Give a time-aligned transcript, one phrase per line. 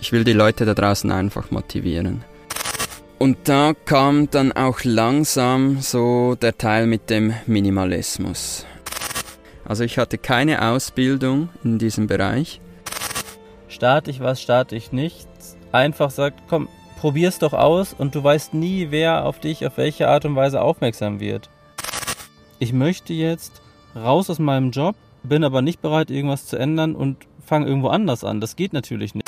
[0.00, 2.24] Ich will die Leute da draußen einfach motivieren.
[3.18, 8.64] Und da kam dann auch langsam so der Teil mit dem Minimalismus.
[9.64, 12.60] Also ich hatte keine Ausbildung in diesem Bereich.
[13.68, 15.56] Starte ich was, starte ich nichts.
[15.72, 16.68] Einfach sagt, komm,
[17.00, 20.62] probier's doch aus und du weißt nie, wer auf dich auf welche Art und Weise
[20.62, 21.50] aufmerksam wird.
[22.60, 23.60] Ich möchte jetzt
[23.94, 28.24] raus aus meinem Job, bin aber nicht bereit, irgendwas zu ändern und fange irgendwo anders
[28.24, 28.40] an.
[28.40, 29.27] Das geht natürlich nicht.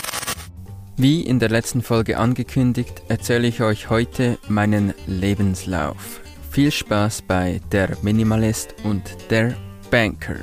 [1.03, 6.21] Wie in der letzten Folge angekündigt, erzähle ich euch heute meinen Lebenslauf.
[6.51, 9.55] Viel Spaß bei Der Minimalist und der
[9.91, 10.37] Banker.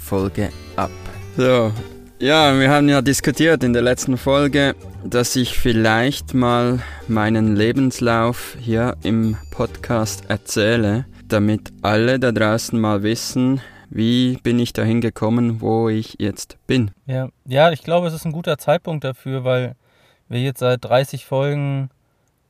[0.00, 0.90] Folge ab.
[1.36, 1.72] So,
[2.18, 8.56] ja, wir haben ja diskutiert in der letzten Folge, dass ich vielleicht mal meinen Lebenslauf
[8.58, 15.60] hier im Podcast erzähle, damit alle da draußen mal wissen, wie bin ich dahin gekommen,
[15.60, 16.92] wo ich jetzt bin.
[17.04, 19.74] Ja, ja, ich glaube, es ist ein guter Zeitpunkt dafür, weil
[20.28, 21.90] wir jetzt seit 30 Folgen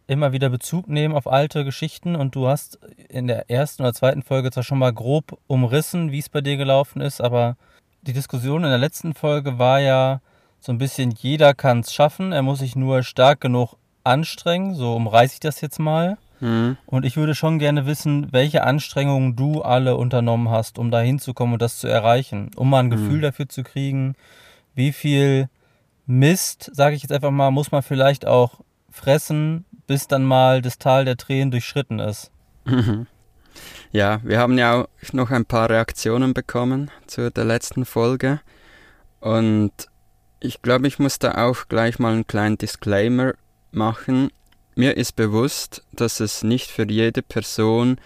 [0.07, 4.23] immer wieder Bezug nehmen auf alte Geschichten und du hast in der ersten oder zweiten
[4.23, 7.57] Folge zwar schon mal grob umrissen, wie es bei dir gelaufen ist, aber
[8.03, 10.21] die Diskussion in der letzten Folge war ja
[10.61, 14.95] so ein bisschen, jeder kann es schaffen, er muss sich nur stark genug anstrengen, so
[14.97, 16.17] umreiße ich das jetzt mal.
[16.41, 16.77] Mhm.
[16.87, 21.55] Und ich würde schon gerne wissen, welche Anstrengungen du alle unternommen hast, um da hinzukommen
[21.55, 22.91] und das zu erreichen, um mal ein mhm.
[22.91, 24.15] Gefühl dafür zu kriegen,
[24.75, 25.49] wie viel
[26.09, 30.79] Mist, sage ich jetzt einfach mal, muss man vielleicht auch fressen, bis dann mal das
[30.79, 32.31] Tal der Tränen durchschritten ist.
[32.65, 33.07] Mhm.
[33.93, 38.41] Ja, wir haben ja auch noch ein paar Reaktionen bekommen zu der letzten Folge.
[39.21, 39.73] Und
[40.41, 43.35] ich glaube, ich muss da auch gleich mal einen kleinen Disclaimer
[43.71, 44.31] machen.
[44.77, 48.01] Mir ist bewusst, dass es nicht für jede Person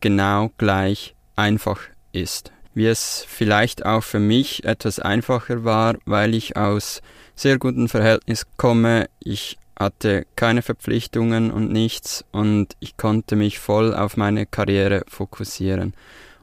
[0.00, 1.80] genau gleich einfach
[2.12, 2.52] ist.
[2.74, 7.00] Wie es vielleicht auch für mich etwas einfacher war, weil ich aus
[7.38, 9.08] sehr guten Verhältnis komme.
[9.20, 15.94] Ich hatte keine Verpflichtungen und nichts und ich konnte mich voll auf meine Karriere fokussieren.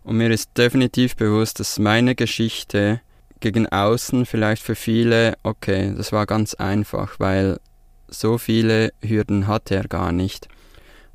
[0.03, 3.01] Und mir ist definitiv bewusst, dass meine Geschichte
[3.41, 7.59] gegen außen vielleicht für viele, okay, das war ganz einfach, weil
[8.07, 10.47] so viele Hürden hatte er gar nicht.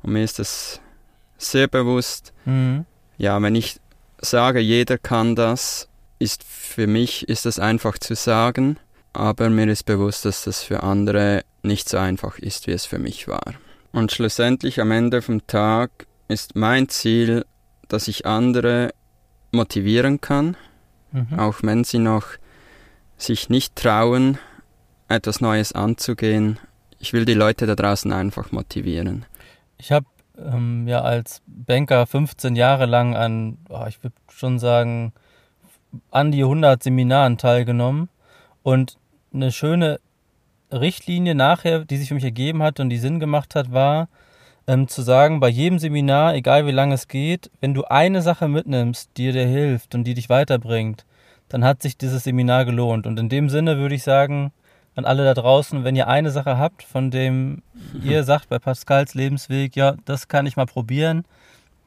[0.03, 0.79] Und mir ist das
[1.39, 2.33] sehr bewusst.
[2.45, 2.85] Mhm.
[3.17, 3.79] Ja, wenn ich
[4.19, 5.87] sage, jeder kann das,
[6.19, 8.77] ist für mich ist das einfach zu sagen
[9.13, 12.99] aber mir ist bewusst, dass das für andere nicht so einfach ist, wie es für
[12.99, 13.53] mich war.
[13.91, 17.45] Und schlussendlich am Ende vom Tag ist mein Ziel,
[17.87, 18.93] dass ich andere
[19.51, 20.55] motivieren kann,
[21.11, 21.37] mhm.
[21.37, 22.25] auch wenn sie noch
[23.17, 24.37] sich nicht trauen,
[25.09, 26.57] etwas Neues anzugehen.
[26.99, 29.25] Ich will die Leute da draußen einfach motivieren.
[29.77, 30.05] Ich habe
[30.37, 35.13] ähm, ja als Banker 15 Jahre lang an, oh, ich würde schon sagen,
[36.09, 38.09] an die 100 Seminaren teilgenommen.
[38.63, 38.97] Und
[39.33, 39.99] eine schöne
[40.71, 44.07] Richtlinie nachher, die sich für mich ergeben hat und die Sinn gemacht hat, war
[44.67, 48.47] ähm, zu sagen, bei jedem Seminar, egal wie lange es geht, wenn du eine Sache
[48.47, 51.05] mitnimmst, die dir hilft und die dich weiterbringt,
[51.49, 53.07] dann hat sich dieses Seminar gelohnt.
[53.07, 54.51] Und in dem Sinne würde ich sagen,
[54.95, 57.63] an alle da draußen, wenn ihr eine Sache habt, von dem
[58.03, 61.25] ihr sagt bei Pascals Lebensweg, ja, das kann ich mal probieren,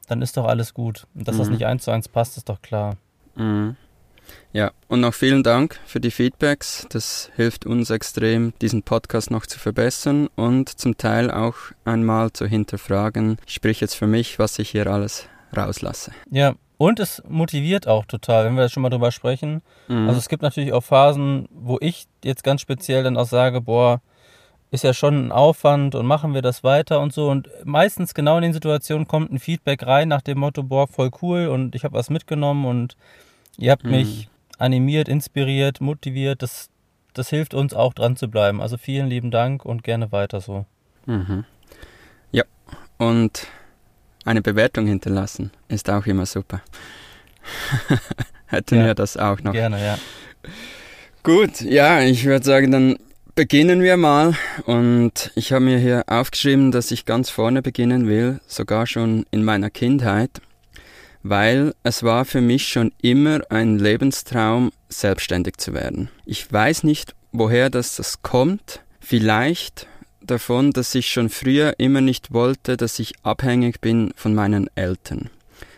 [0.07, 1.07] dann ist doch alles gut.
[1.15, 1.39] Und dass mhm.
[1.39, 2.97] das nicht eins zu eins passt, ist doch klar.
[3.35, 3.75] Mhm.
[4.53, 6.87] Ja, und noch vielen Dank für die Feedbacks.
[6.89, 12.45] Das hilft uns extrem, diesen Podcast noch zu verbessern und zum Teil auch einmal zu
[12.45, 16.11] hinterfragen, sprich jetzt für mich, was ich hier alles rauslasse.
[16.31, 19.61] Ja, und es motiviert auch total, wenn wir schon mal drüber sprechen.
[19.87, 20.07] Mhm.
[20.07, 24.01] Also es gibt natürlich auch Phasen, wo ich jetzt ganz speziell dann auch sage, boah,
[24.71, 27.29] ist ja schon ein Aufwand und machen wir das weiter und so.
[27.29, 31.11] Und meistens genau in den Situationen kommt ein Feedback rein nach dem Motto, boah, voll
[31.21, 32.97] cool und ich habe was mitgenommen und
[33.57, 33.91] Ihr habt mhm.
[33.91, 36.41] mich animiert, inspiriert, motiviert.
[36.41, 36.69] Das,
[37.13, 38.61] das hilft uns auch dran zu bleiben.
[38.61, 40.65] Also vielen lieben Dank und gerne weiter so.
[41.05, 41.45] Mhm.
[42.31, 42.43] Ja,
[42.97, 43.47] und
[44.25, 46.61] eine Bewertung hinterlassen ist auch immer super.
[48.47, 49.53] Hätten ja, wir das auch noch.
[49.53, 49.97] Gerne, ja.
[51.23, 52.97] Gut, ja, ich würde sagen, dann
[53.35, 54.33] beginnen wir mal.
[54.65, 59.43] Und ich habe mir hier aufgeschrieben, dass ich ganz vorne beginnen will, sogar schon in
[59.43, 60.41] meiner Kindheit
[61.27, 66.09] weil es war für mich schon immer ein Lebenstraum, selbstständig zu werden.
[66.23, 68.81] Ich weiß nicht, woher das, das kommt.
[68.99, 69.87] Vielleicht
[70.21, 75.31] davon, dass ich schon früher immer nicht wollte, dass ich abhängig bin von meinen Eltern.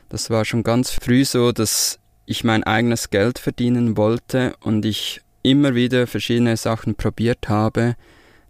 [0.09, 5.21] Das war schon ganz früh so, dass ich mein eigenes Geld verdienen wollte und ich
[5.43, 7.95] immer wieder verschiedene Sachen probiert habe,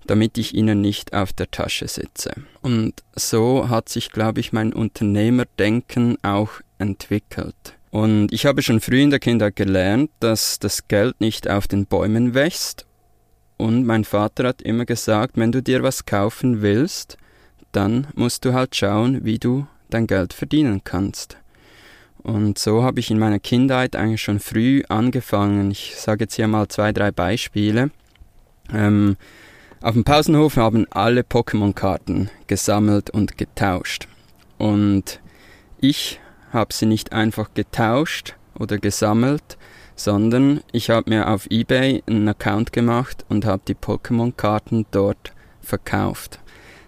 [0.07, 2.31] damit ich ihnen nicht auf der Tasche sitze.
[2.61, 6.49] Und so hat sich, glaube ich, mein Unternehmerdenken auch
[6.79, 7.77] entwickelt.
[7.91, 11.85] Und ich habe schon früh in der Kindheit gelernt, dass das Geld nicht auf den
[11.85, 12.85] Bäumen wächst
[13.57, 17.17] Und mein Vater hat immer gesagt, wenn du dir was kaufen willst,
[17.71, 21.37] dann musst du halt schauen, wie du dein Geld verdienen kannst.
[22.21, 25.71] Und so habe ich in meiner Kindheit eigentlich schon früh angefangen.
[25.71, 27.89] Ich sage jetzt hier mal zwei, drei Beispiele.
[28.73, 29.15] Ähm,
[29.81, 34.07] auf dem Pausenhof haben alle Pokémon-Karten gesammelt und getauscht.
[34.57, 35.19] Und
[35.79, 36.19] ich
[36.51, 39.57] habe sie nicht einfach getauscht oder gesammelt,
[39.95, 46.39] sondern ich habe mir auf eBay einen Account gemacht und habe die Pokémon-Karten dort verkauft.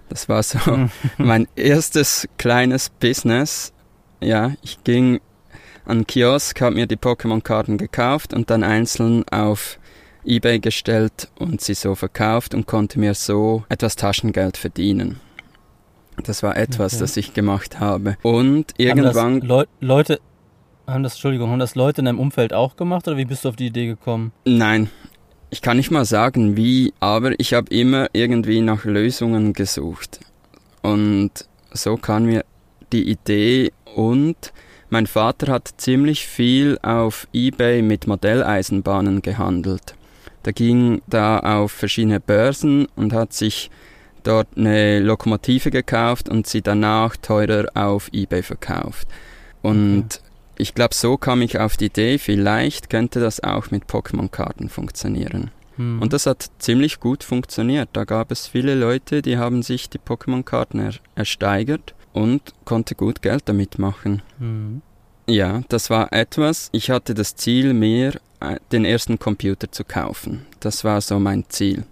[0.09, 0.59] Das war so
[1.17, 3.73] mein erstes kleines Business.
[4.21, 5.19] Ja, ich ging
[5.85, 9.78] an den Kiosk, habe mir die Pokémon-Karten gekauft und dann einzeln auf
[10.25, 15.19] eBay gestellt und sie so verkauft und konnte mir so etwas Taschengeld verdienen.
[16.23, 17.01] Das war etwas, okay.
[17.01, 18.17] das ich gemacht habe.
[18.23, 19.35] Und irgendwann.
[19.35, 20.19] Haben Leu Leute,
[20.87, 23.49] haben das, Entschuldigung, haben das Leute in deinem Umfeld auch gemacht oder wie bist du
[23.49, 24.31] auf die Idee gekommen?
[24.45, 24.89] Nein,
[25.49, 30.19] ich kann nicht mal sagen wie, aber ich habe immer irgendwie nach Lösungen gesucht.
[30.81, 31.31] Und
[31.71, 32.43] so kam mir
[32.91, 34.53] die Idee und
[34.89, 39.95] mein Vater hat ziemlich viel auf eBay mit Modelleisenbahnen gehandelt.
[40.45, 43.69] Der ging da auf verschiedene Börsen und hat sich
[44.23, 49.07] dort eine Lokomotive gekauft und sie danach teurer auf eBay verkauft.
[49.61, 50.23] Und okay.
[50.57, 55.51] ich glaube, so kam ich auf die Idee, vielleicht könnte das auch mit Pokémon-Karten funktionieren.
[55.75, 56.01] Hm.
[56.01, 57.89] Und das hat ziemlich gut funktioniert.
[57.93, 63.21] Da gab es viele Leute, die haben sich die Pokémon-Karten er ersteigert und konnte gut
[63.21, 64.21] Geld damit machen.
[64.39, 64.81] Hm.
[65.27, 66.69] Ja, das war etwas.
[66.71, 68.11] Ich hatte das Ziel, äh,
[68.71, 70.45] den ersten Computer zu kaufen.
[70.59, 71.83] Das war so mein Ziel,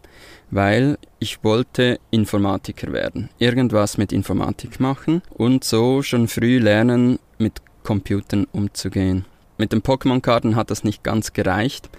[0.50, 7.62] weil ich wollte Informatiker werden, irgendwas mit Informatik machen und so schon früh lernen, mit
[7.84, 9.26] Computern umzugehen.
[9.58, 11.90] Mit den Pokémon-Karten hat das nicht ganz gereicht,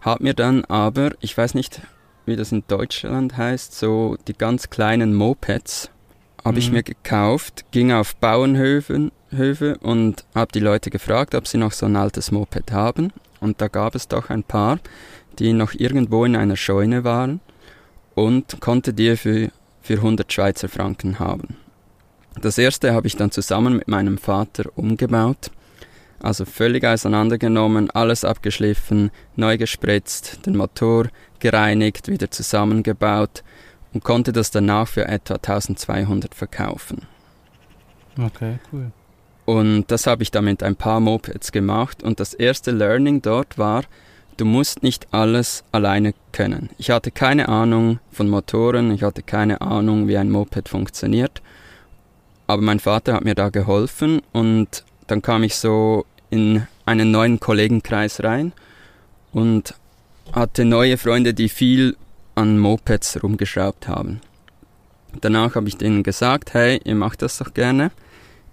[0.00, 1.80] hat mir dann aber, ich weiß nicht,
[2.26, 5.90] wie das in Deutschland heißt, so die ganz kleinen Mopeds
[6.44, 6.58] habe mhm.
[6.58, 11.72] ich mir gekauft, ging auf Bauernhöfen Höfe und habe die Leute gefragt, ob sie noch
[11.72, 13.12] so ein altes Moped haben.
[13.40, 14.78] Und da gab es doch ein paar,
[15.38, 17.40] die noch irgendwo in einer Scheune waren
[18.14, 19.50] und konnte die für,
[19.80, 21.56] für 100 Schweizer Franken haben.
[22.40, 25.50] Das erste habe ich dann zusammen mit meinem Vater umgebaut.
[26.20, 31.08] Also völlig auseinandergenommen, alles abgeschliffen, neu gespritzt, den Motor
[31.38, 33.44] gereinigt, wieder zusammengebaut
[33.92, 37.06] und konnte das danach für etwa 1200 verkaufen.
[38.18, 38.90] Okay, cool.
[39.48, 42.02] Und das habe ich dann mit ein paar Mopeds gemacht.
[42.02, 43.84] Und das erste Learning dort war,
[44.36, 46.68] du musst nicht alles alleine können.
[46.76, 51.40] Ich hatte keine Ahnung von Motoren, ich hatte keine Ahnung, wie ein Moped funktioniert.
[52.46, 57.40] Aber mein Vater hat mir da geholfen und dann kam ich so in einen neuen
[57.40, 58.52] Kollegenkreis rein
[59.32, 59.72] und
[60.30, 61.96] hatte neue Freunde, die viel
[62.34, 64.20] an Mopeds rumgeschraubt haben.
[65.22, 67.92] Danach habe ich denen gesagt, hey, ihr macht das doch gerne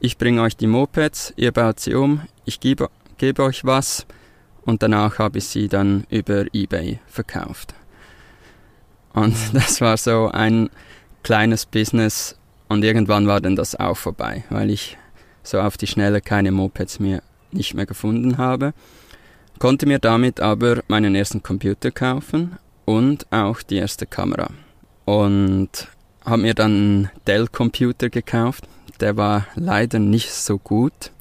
[0.06, 4.06] ich bringe euch die Mopeds, ihr baut sie um, ich gebe, gebe euch was
[4.64, 7.74] und danach habe ich sie dann über eBay verkauft.
[9.14, 10.70] Und das war so ein
[11.24, 12.38] kleines Business
[12.68, 14.96] und irgendwann war dann das auch vorbei, weil ich
[15.42, 18.74] so auf die Schnelle keine Mopeds mehr nicht mehr gefunden habe.
[19.58, 24.50] Konnte mir damit aber meinen ersten Computer kaufen und auch die erste Kamera.
[25.06, 25.88] Und
[26.26, 28.68] habe mir dann einen Dell-Computer gekauft
[29.02, 31.12] der war leider nicht so gut,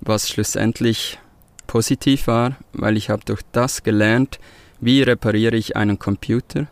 [0.00, 1.18] was schlussendlich
[1.66, 4.38] positiv war, weil ich habe durch das gelernt,
[4.80, 6.66] wie repariere ich einen Computer.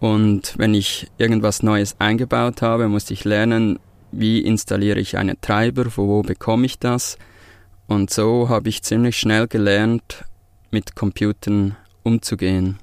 [0.00, 3.78] Und wenn ich irgendwas Neues eingebaut habe, musste ich lernen,
[4.10, 7.16] wie installiere ich einen Treiber, wo, wo bekomme ich das.
[7.86, 10.24] Und so habe ich ziemlich schnell gelernt,
[10.70, 12.78] mit Computern umzugehen.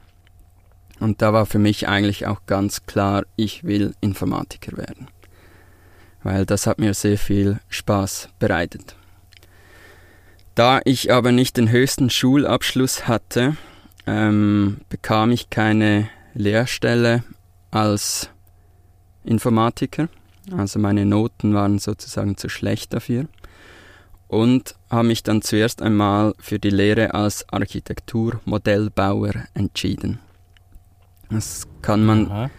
[1.00, 5.07] Und da war für mich eigentlich auch ganz klar, ich will Informatiker werden
[6.23, 8.95] weil das hat mir sehr viel Spaß bereitet.
[10.55, 13.55] Da ich aber nicht den höchsten Schulabschluss hatte,
[14.05, 17.23] ähm, bekam ich keine Lehrstelle
[17.71, 18.29] als
[19.23, 20.09] Informatiker.
[20.51, 23.25] Also meine Noten waren sozusagen zu schlecht dafür.
[24.27, 30.19] Und habe mich dann zuerst einmal für die Lehre als Architekturmodellbauer entschieden.
[31.29, 32.51] Das kann man Aha.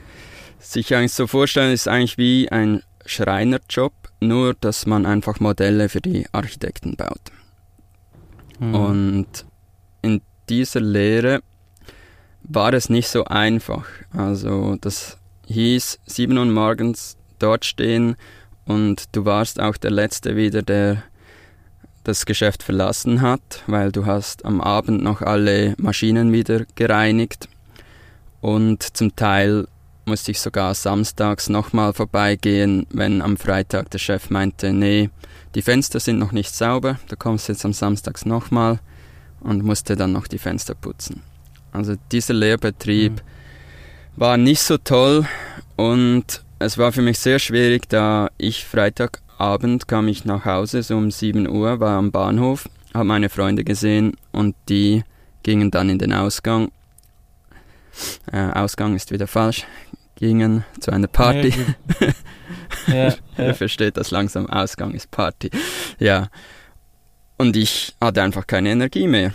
[0.58, 6.00] sich eigentlich so vorstellen, ist eigentlich wie ein Schreinerjob, nur dass man einfach Modelle für
[6.00, 7.20] die Architekten baut.
[8.58, 8.74] Mhm.
[8.74, 9.44] Und
[10.02, 11.42] in dieser Lehre
[12.42, 13.86] war es nicht so einfach.
[14.12, 18.16] Also das hieß 7 Uhr morgens dort stehen
[18.64, 21.02] und du warst auch der Letzte wieder, der
[22.04, 27.48] das Geschäft verlassen hat, weil du hast am Abend noch alle Maschinen wieder gereinigt
[28.40, 29.66] und zum Teil
[30.04, 35.10] musste ich sogar samstags nochmal vorbeigehen, wenn am Freitag der Chef meinte, nee,
[35.54, 38.80] die Fenster sind noch nicht sauber, du kommst jetzt am Samstags nochmal
[39.40, 41.22] und musste dann noch die Fenster putzen.
[41.72, 43.20] Also dieser Lehrbetrieb mhm.
[44.16, 45.26] war nicht so toll
[45.76, 50.96] und es war für mich sehr schwierig, da ich Freitagabend kam ich nach Hause, so
[50.96, 55.04] um 7 Uhr, war am Bahnhof, habe meine Freunde gesehen und die
[55.42, 56.70] gingen dann in den Ausgang.
[58.32, 59.66] Äh, Ausgang ist wieder falsch.
[60.16, 61.54] Gingen zu einer Party.
[62.86, 63.54] Ja, ja.
[63.54, 64.46] versteht das langsam.
[64.48, 65.50] Ausgang ist Party.
[65.98, 66.28] Ja.
[67.38, 69.32] Und ich hatte einfach keine Energie mehr,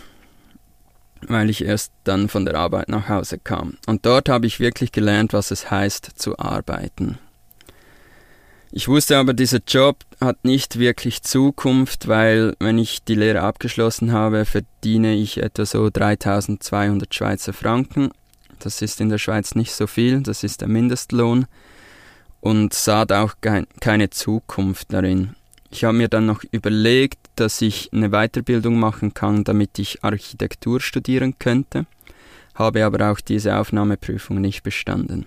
[1.28, 3.78] weil ich erst dann von der Arbeit nach Hause kam.
[3.88, 7.18] Und dort habe ich wirklich gelernt, was es heißt zu arbeiten.
[8.78, 14.12] Ich wusste aber, dieser Job hat nicht wirklich Zukunft, weil wenn ich die Lehre abgeschlossen
[14.12, 18.12] habe, verdiene ich etwa so 3200 Schweizer Franken.
[18.60, 21.46] Das ist in der Schweiz nicht so viel, das ist der Mindestlohn
[22.42, 25.36] und sah da auch keine Zukunft darin.
[25.72, 30.80] Ich habe mir dann noch überlegt, dass ich eine Weiterbildung machen kann, damit ich Architektur
[30.80, 31.86] studieren könnte,
[32.54, 35.26] habe aber auch diese Aufnahmeprüfung nicht bestanden.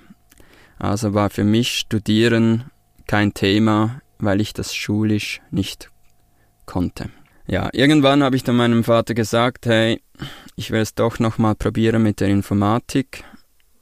[0.79, 2.71] Also war für mich Studieren
[3.07, 5.91] kein Thema, weil ich das schulisch nicht
[6.67, 7.11] konnte.
[7.51, 10.03] Ja, irgendwann habe ich dann meinem Vater gesagt, hey,
[10.55, 13.25] ich will es doch nochmal probieren mit der Informatik.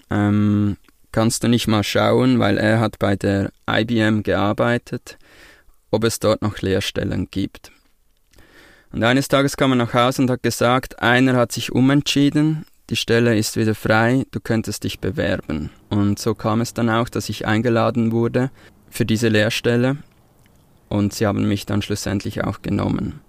[0.08, 0.76] Ähm,
[1.10, 5.18] kannst du nicht mal schauen, weil er hat bei der IBM gearbeitet,
[5.90, 7.72] ob es dort noch Lehrstellen gibt.
[8.92, 12.96] Und eines Tages kam er nach Hause und hat gesagt, einer hat sich umentschieden, die
[12.96, 15.70] Stelle ist wieder frei, du könntest dich bewerben.
[15.88, 18.52] Und so kam es dann auch, dass ich eingeladen wurde
[18.90, 19.96] für diese Lehrstelle
[20.88, 23.25] und sie haben mich dann schlussendlich auch genommen.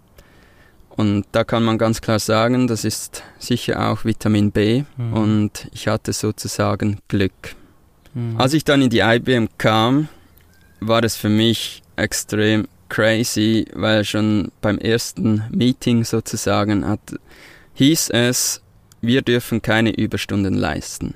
[0.98, 5.14] Und da kann man ganz klar sagen, das ist sicher auch Vitamin B mhm.
[5.14, 7.56] und ich hatte sozusagen Glück.
[8.16, 8.36] Mhm.
[8.38, 10.10] Als ich dann in die IBM kam,
[10.80, 17.00] war es für mich extrem crazy, weil schon beim ersten Meeting sozusagen hat,
[17.76, 18.62] hieß es,
[19.02, 21.14] wir dürfen keine Überstunden leisten.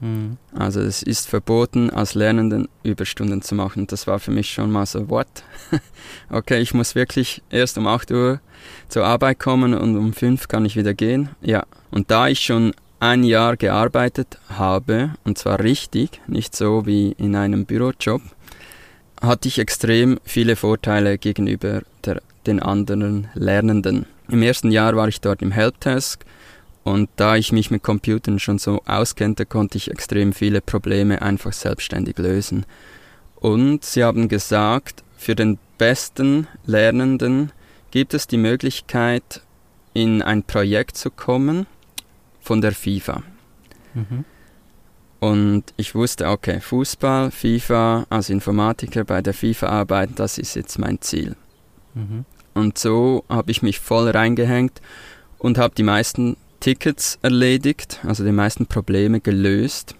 [0.00, 0.36] Mhm.
[0.54, 3.86] Also es ist verboten, als Lernenden Überstunden zu machen.
[3.86, 5.26] Das war für mich schon mal so, what?
[6.30, 8.40] okay, ich muss wirklich erst um 8 Uhr
[8.88, 11.30] zur Arbeit kommen und um 5 kann ich wieder gehen.
[11.40, 17.12] Ja, und da ich schon ein Jahr gearbeitet habe, und zwar richtig, nicht so wie
[17.12, 18.22] in einem Bürojob,
[19.20, 24.06] hatte ich extrem viele Vorteile gegenüber der, den anderen Lernenden.
[24.28, 26.24] Im ersten Jahr war ich dort im Helpdesk
[26.84, 31.54] und da ich mich mit Computern schon so auskennte, konnte ich extrem viele Probleme einfach
[31.54, 32.66] selbstständig lösen.
[33.36, 37.52] Und sie haben gesagt, für den besten Lernenden
[37.90, 39.40] gibt es die Möglichkeit,
[39.94, 41.66] in ein Projekt zu kommen
[42.40, 43.22] von der FIFA.
[43.94, 44.24] Mhm.
[45.20, 50.78] Und ich wusste, okay, Fußball, FIFA, als Informatiker bei der FIFA arbeiten, das ist jetzt
[50.78, 51.34] mein Ziel.
[51.94, 52.26] Mhm.
[52.52, 54.82] Und so habe ich mich voll reingehängt
[55.38, 59.96] und habe die meisten Tickets erledigt, also die meisten Probleme gelöst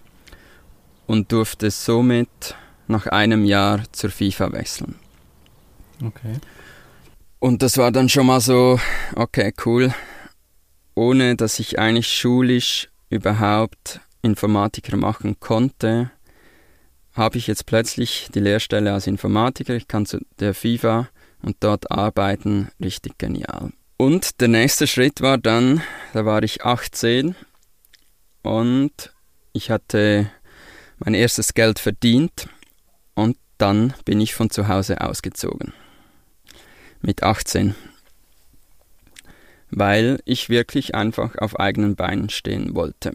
[1.05, 2.55] und durfte somit
[2.87, 4.95] nach einem Jahr zur FIFA wechseln.
[6.03, 6.39] Okay.
[7.37, 8.79] Und das war dann schon mal so,
[9.13, 9.93] okay, cool.
[10.95, 16.09] Ohne dass ich eigentlich schulisch überhaupt Informatiker machen konnte,
[17.13, 19.75] habe ich jetzt plötzlich die Lehrstelle als Informatiker.
[19.75, 21.09] Ich kann zu der FIFA
[21.43, 22.69] und dort arbeiten.
[22.81, 23.71] Richtig genial.
[23.97, 25.81] Und der nächste Schritt war dann,
[26.13, 27.35] da war ich 18
[28.41, 29.13] und
[29.53, 30.29] ich hatte
[30.97, 32.49] mein erstes Geld verdient
[33.13, 35.73] und dann bin ich von zu Hause ausgezogen.
[37.01, 37.75] Mit 18.
[39.71, 43.13] Weil ich wirklich einfach auf eigenen Beinen stehen wollte.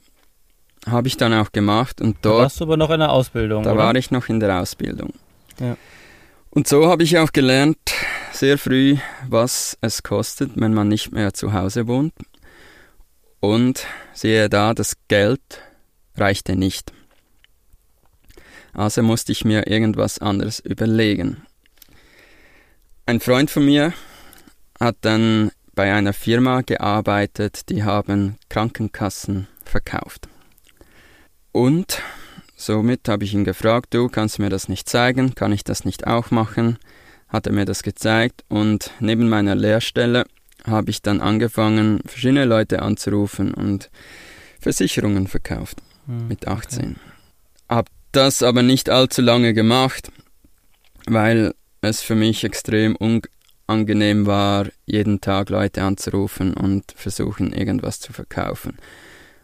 [0.86, 2.38] Habe ich dann auch gemacht und dort.
[2.38, 3.64] Da warst du aber noch in der Ausbildung.
[3.64, 3.82] Da oder?
[3.82, 5.12] war ich noch in der Ausbildung.
[5.58, 5.76] Ja.
[6.48, 7.78] Und so habe ich auch gelernt,
[8.40, 8.96] sehr früh,
[9.28, 12.14] was es kostet, wenn man nicht mehr zu Hause wohnt.
[13.38, 15.62] Und sehe da, das Geld
[16.16, 16.92] reichte nicht.
[18.72, 21.42] Also musste ich mir irgendwas anderes überlegen.
[23.06, 23.92] Ein Freund von mir
[24.78, 30.28] hat dann bei einer Firma gearbeitet, die haben Krankenkassen verkauft.
[31.52, 32.02] Und
[32.60, 36.06] Somit habe ich ihn gefragt, du kannst mir das nicht zeigen, kann ich das nicht
[36.06, 36.78] auch machen?
[37.30, 40.24] Hat er mir das gezeigt und neben meiner Lehrstelle
[40.66, 43.90] habe ich dann angefangen, verschiedene Leute anzurufen und
[44.60, 46.80] Versicherungen verkauft hm, mit 18.
[46.80, 46.94] Okay.
[47.68, 50.10] Hab das aber nicht allzu lange gemacht,
[51.06, 58.12] weil es für mich extrem unangenehm war, jeden Tag Leute anzurufen und versuchen, irgendwas zu
[58.12, 58.76] verkaufen.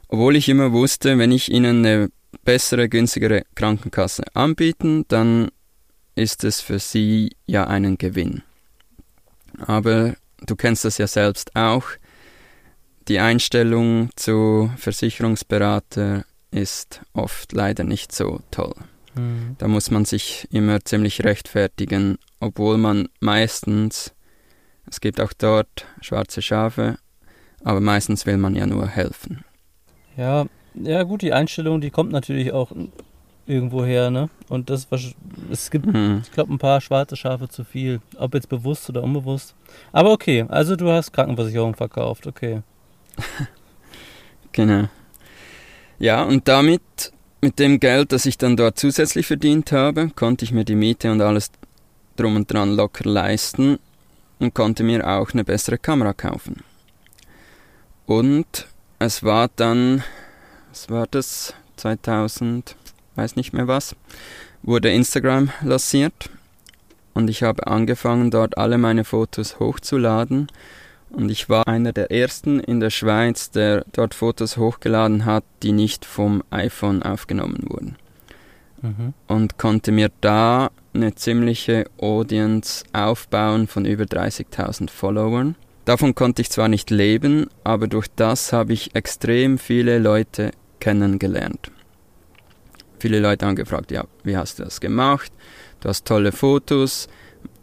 [0.09, 2.09] Obwohl ich immer wusste, wenn ich ihnen eine
[2.45, 5.49] bessere, günstigere Krankenkasse anbieten, dann
[6.17, 8.43] ist es für sie ja einen Gewinn.
[9.59, 11.85] Aber du kennst das ja selbst auch.
[13.07, 18.75] Die Einstellung zu Versicherungsberater ist oft leider nicht so toll.
[19.15, 19.57] Mhm.
[19.59, 24.13] Da muss man sich immer ziemlich rechtfertigen, obwohl man meistens,
[24.91, 26.99] es gibt auch dort schwarze Schafe,
[27.63, 29.45] aber meistens will man ja nur helfen.
[30.17, 32.73] Ja, ja gut, die Einstellung, die kommt natürlich auch
[33.47, 34.29] irgendwo her, ne?
[34.49, 34.87] Und das
[35.51, 36.23] es gibt, hm.
[36.25, 39.55] ich glaube, ein paar schwarze Schafe zu viel, ob jetzt bewusst oder unbewusst.
[39.93, 42.63] Aber okay, also du hast Krankenversicherung verkauft, okay.
[44.53, 44.89] genau.
[45.99, 46.83] Ja, und damit,
[47.41, 51.11] mit dem Geld, das ich dann dort zusätzlich verdient habe, konnte ich mir die Miete
[51.11, 51.51] und alles
[52.17, 53.79] drum und dran locker leisten
[54.39, 56.63] und konnte mir auch eine bessere Kamera kaufen.
[58.07, 60.03] Und es war dann,
[60.71, 62.77] was war das, 2000,
[63.17, 63.97] weiß nicht mehr was,
[64.63, 66.31] wurde Instagram lanciert
[67.17, 70.49] und ich habe angefangen, dort alle meine Fotos hochzuladen.
[71.09, 75.73] Und ich war einer der ersten in der Schweiz, der dort Fotos hochgeladen hat, die
[75.73, 77.97] nicht vom iPhone aufgenommen wurden.
[78.83, 79.15] Mhm.
[79.29, 85.55] Und konnte mir da eine ziemliche Audience aufbauen von über 30.000 Followern.
[85.87, 91.71] Davon konnte ich zwar nicht leben, aber durch das habe ich extrem viele Leute kennengelernt
[92.99, 95.33] viele Leute angefragt, ja, wie hast du das gemacht?
[95.81, 97.09] Du hast tolle Fotos,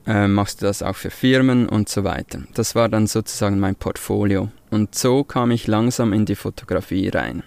[0.06, 2.44] äh, machst du das auch für Firmen und so weiter.
[2.54, 4.52] Das war dann sozusagen mein Portfolio.
[4.70, 7.44] Und so kam ich langsam in die Fotografie rein.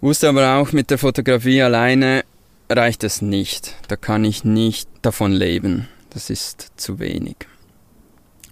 [0.00, 2.24] Wusste aber auch, mit der Fotografie alleine
[2.68, 3.74] reicht es nicht.
[3.88, 5.88] Da kann ich nicht davon leben.
[6.10, 7.36] Das ist zu wenig.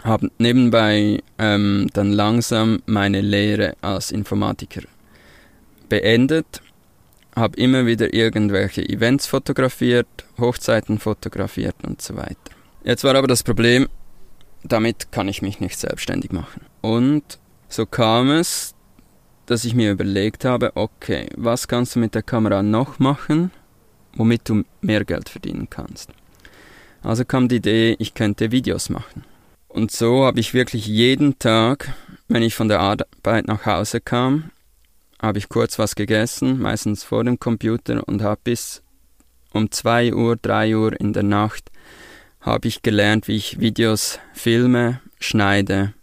[0.03, 4.83] Habe nebenbei ähm, dann langsam meine Lehre als Informatiker
[5.89, 6.61] beendet
[7.35, 10.07] habe immer wieder irgendwelche Events fotografiert,
[10.39, 12.37] Hochzeiten fotografiert und so weiter.
[12.85, 13.89] Jetzt war aber das Problem,
[14.63, 16.63] damit kann ich mich nicht selbstständig machen.
[16.81, 18.75] Und so kam es,
[19.47, 23.51] dass ich mir überlegt habe, okay, was kannst du mit der Kamera noch machen,
[24.15, 26.11] womit du mehr Geld verdienen kannst.
[27.03, 29.25] Also kam die Idee, ich könnte Videos machen.
[29.69, 31.93] Und so habe ich wirklich jeden Tag,
[32.29, 34.51] wenn ich von der Arbeit nach Hause kam,
[35.25, 38.83] habe ich kurz was gegessen, meistens vor dem Computer und habe bis
[39.53, 41.71] um 2 Uhr, 3 Uhr in der Nacht
[42.41, 45.95] habe ich gelernt, wie ich Videos filme, schneide,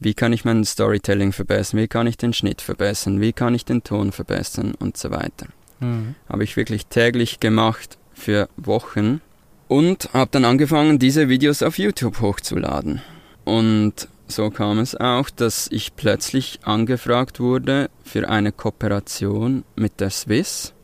[0.00, 3.64] wie kann ich mein Storytelling verbessern, wie kann ich den Schnitt verbessern, wie kann ich
[3.64, 5.46] den Ton verbessern und so weiter.
[5.80, 6.14] Mhm.
[6.28, 9.20] Habe ich wirklich täglich gemacht für Wochen
[9.66, 13.02] und habe dann angefangen, diese Videos auf YouTube hochzuladen.
[13.44, 20.10] Und so kam es auch, dass ich plötzlich angefragt wurde für eine Kooperation mit der
[20.10, 20.74] Swiss,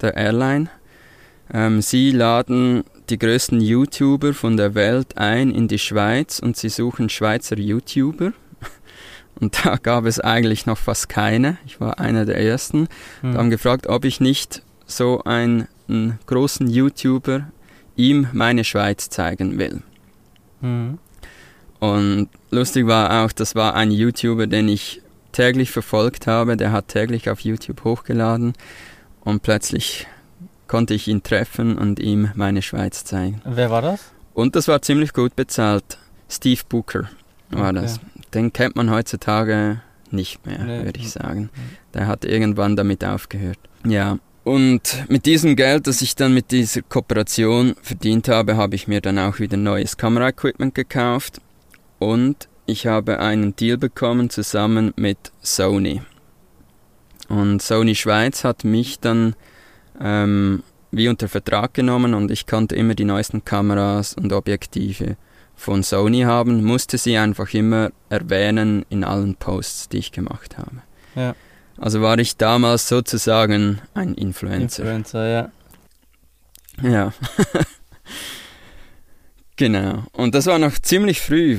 [0.00, 0.70] der Airline.
[1.52, 6.68] Ähm, sie laden die größten YouTuber von der Welt ein in die Schweiz und sie
[6.68, 8.32] suchen Schweizer YouTuber.
[9.40, 11.56] Und da gab es eigentlich noch fast keine.
[11.64, 12.88] Ich war einer der ersten.
[13.22, 13.36] Mhm.
[13.38, 17.50] haben gefragt, ob ich nicht so einen, einen großen YouTuber
[17.96, 19.82] ihm meine Schweiz zeigen will.
[20.60, 20.98] Mhm.
[21.80, 26.56] Und lustig war auch, das war ein YouTuber, den ich täglich verfolgt habe.
[26.56, 28.52] Der hat täglich auf YouTube hochgeladen
[29.22, 30.06] und plötzlich
[30.68, 33.40] konnte ich ihn treffen und ihm meine Schweiz zeigen.
[33.44, 34.12] Wer war das?
[34.34, 35.98] Und das war ziemlich gut bezahlt.
[36.28, 37.10] Steve Booker
[37.50, 37.80] war okay.
[37.82, 38.00] das.
[38.34, 40.84] Den kennt man heutzutage nicht mehr, nee.
[40.84, 41.50] würde ich sagen.
[41.94, 43.58] Der hat irgendwann damit aufgehört.
[43.84, 44.18] Ja.
[44.44, 49.00] Und mit diesem Geld, das ich dann mit dieser Kooperation verdient habe, habe ich mir
[49.00, 51.40] dann auch wieder neues Kameraequipment gekauft
[52.00, 56.02] und ich habe einen Deal bekommen zusammen mit Sony.
[57.28, 59.36] Und Sony Schweiz hat mich dann
[60.00, 65.16] ähm, wie unter Vertrag genommen und ich konnte immer die neuesten Kameras und Objektive
[65.54, 70.82] von Sony haben, musste sie einfach immer erwähnen in allen Posts, die ich gemacht habe.
[71.14, 71.34] Ja.
[71.76, 74.82] Also war ich damals sozusagen ein Influencer.
[74.82, 75.52] Influencer, ja.
[76.82, 77.12] Ja.
[79.60, 80.04] Genau.
[80.12, 81.58] Und das war noch ziemlich früh,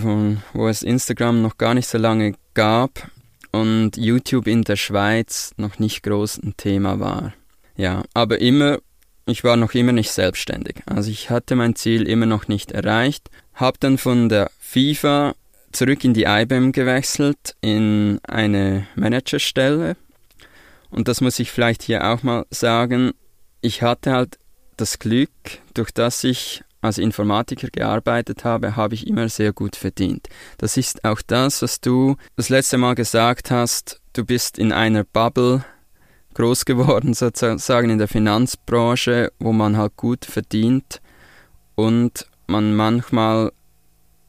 [0.53, 3.11] wo es Instagram noch gar nicht so lange gab
[3.51, 7.35] und YouTube in der Schweiz noch nicht groß ein Thema war.
[7.77, 8.79] Ja, aber immer,
[9.27, 10.77] ich war noch immer nicht selbstständig.
[10.87, 15.35] Also ich hatte mein Ziel immer noch nicht erreicht, habe dann von der FIFA
[15.71, 19.95] zurück in die IBM gewechselt, in eine Managerstelle.
[20.89, 23.11] Und das muss ich vielleicht hier auch mal sagen.
[23.61, 24.39] Ich hatte halt
[24.75, 25.29] das Glück,
[25.75, 30.27] durch das ich als Informatiker gearbeitet habe, habe ich immer sehr gut verdient.
[30.57, 34.01] Das ist auch das, was du das letzte Mal gesagt hast.
[34.13, 35.63] Du bist in einer Bubble
[36.33, 41.01] groß geworden, sozusagen in der Finanzbranche, wo man halt gut verdient
[41.75, 43.51] und man manchmal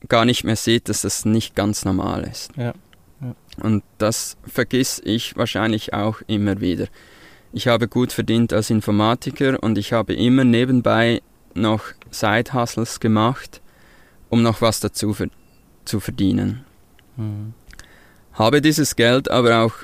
[0.09, 2.51] gar nicht mehr sieht, dass das nicht ganz normal ist.
[2.57, 2.75] Ja.
[3.21, 3.35] ja.
[3.63, 6.87] Und das vergiss ich wahrscheinlich auch immer wieder.
[7.53, 11.23] Ich habe gut verdient als Informatiker und ich habe immer nebenbei
[11.55, 13.61] noch Side-Hustles gemacht,
[14.29, 15.29] um noch was dazu ver
[15.85, 16.65] zu verdienen.
[17.17, 17.55] Mhm.
[18.35, 19.75] Habe dieses Geld aber auch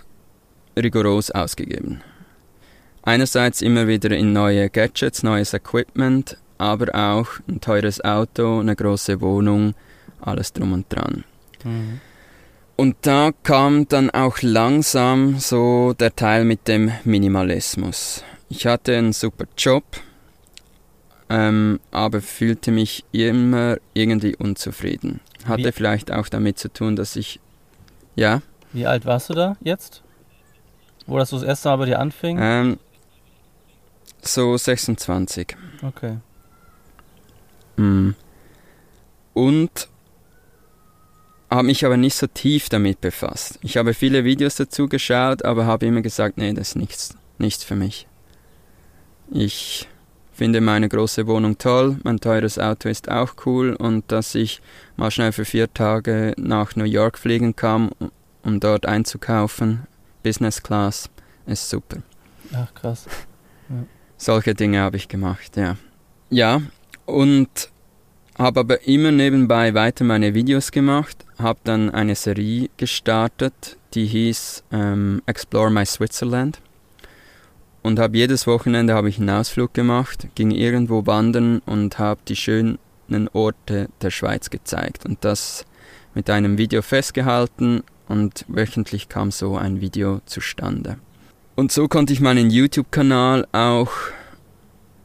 [0.77, 2.03] rigoros ausgegeben.
[3.03, 9.21] Einerseits immer wieder in neue Gadgets, neues Equipment, aber auch ein teures Auto, eine große
[9.21, 9.75] Wohnung,
[10.21, 11.25] alles drum und dran.
[11.64, 12.01] Mhm.
[12.77, 18.23] Und da kam dann auch langsam so der Teil mit dem Minimalismus.
[18.49, 19.85] Ich hatte einen super Job,
[21.31, 25.21] ähm, aber fühlte mich immer irgendwie unzufrieden.
[25.45, 25.73] Hatte Wie?
[25.73, 27.41] vielleicht auch damit zu tun, dass ich,
[28.17, 28.43] ja.
[28.73, 30.03] Wie alt warst du da jetzt?
[31.07, 32.38] Wo das so das erste Mal bei dir anfing?
[32.41, 32.79] Ähm,
[34.21, 35.57] so 26.
[35.83, 36.19] Okay.
[37.77, 38.11] Mm.
[39.35, 39.88] Und
[41.51, 43.59] habe mich aber nicht so tief damit befasst.
[43.62, 47.64] Ich habe viele Videos dazu geschaut, aber habe immer gesagt, nee, das ist nichts, nichts
[47.64, 48.07] für mich.
[49.31, 49.88] Ich
[50.38, 54.62] finde meine große Wohnung toll, mein teures Auto ist auch cool und dass ich
[54.96, 57.90] mal schnell für vier Tage nach New York fliegen kann,
[58.44, 59.88] um dort einzukaufen,
[60.22, 61.11] Business Class,
[61.46, 61.98] ist super.
[62.55, 63.07] Ach krass.
[63.70, 63.85] Ja.
[64.16, 65.77] Solche Dinge habe ich gemacht, ja.
[66.31, 66.62] Ja,
[67.05, 67.70] und
[68.38, 74.64] habe aber immer nebenbei weiter meine Videos gemacht, habe dann eine Serie gestartet, die hieß
[74.72, 76.62] ähm, Explore My Switzerland
[77.88, 82.37] und habe jedes Wochenende habe ich einen Ausflug gemacht, ging irgendwo wandern und habe die
[82.37, 82.79] schönen
[83.33, 85.64] Orte der Schweiz gezeigt und das
[86.14, 90.98] mit einem Video festgehalten und wöchentlich kam so ein Video zustande.
[91.57, 93.90] Und so konnte ich meinen YouTube-Kanal auch,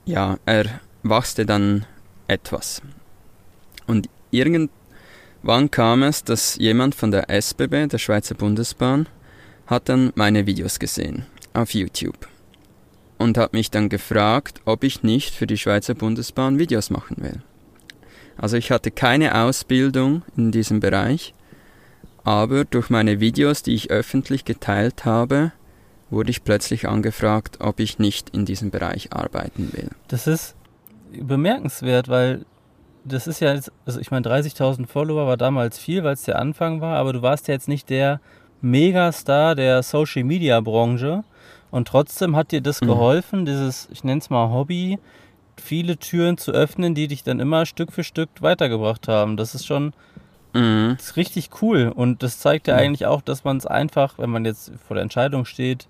[0.04, 0.66] ja, er
[1.04, 1.86] wachste dann
[2.28, 2.82] etwas.
[3.88, 9.08] Und irgendwann kam es, dass jemand von der SBB, der Schweizer Bundesbahn,
[9.68, 12.33] hat dann meine Videos gesehen auf YouTube
[13.24, 17.42] und hat mich dann gefragt, ob ich nicht für die Schweizer Bundesbahn Videos machen will.
[18.38, 21.34] Also ich hatte keine Ausbildung in diesem Bereich,
[22.24, 25.54] aber durch meine Videos, die ich öffentlich geteilt habe,
[26.10, 29.90] wurde ich plötzlich angefragt, ob ich nicht in diesem Bereich arbeiten will.
[30.10, 30.56] Das ist
[31.12, 32.46] bemerkenswert, weil
[33.06, 36.40] das ist ja, jetzt, also ich meine, 30.000 Follower war damals viel, weil es der
[36.40, 38.20] Anfang war, aber du warst ja jetzt nicht der
[38.62, 41.24] Megastar der Social Media Branche
[41.74, 42.86] und trotzdem hat dir das mhm.
[42.86, 45.00] geholfen, dieses, ich nenne es mal Hobby,
[45.60, 49.38] viele Türen zu öffnen, die dich dann immer Stück für Stück weitergebracht haben.
[49.38, 49.92] Das ist schon
[50.54, 50.94] mhm.
[50.96, 52.80] das ist richtig cool und das zeigt ja mhm.
[52.80, 55.88] eigentlich auch, dass man es einfach, wenn man jetzt vor der Entscheidung steht,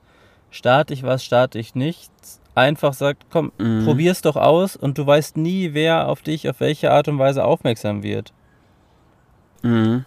[0.51, 3.83] starte ich was, starte ich nichts, einfach sagt, komm, mhm.
[3.83, 7.43] probier's doch aus und du weißt nie, wer auf dich auf welche Art und Weise
[7.43, 8.31] aufmerksam wird.
[9.63, 10.05] Mhm.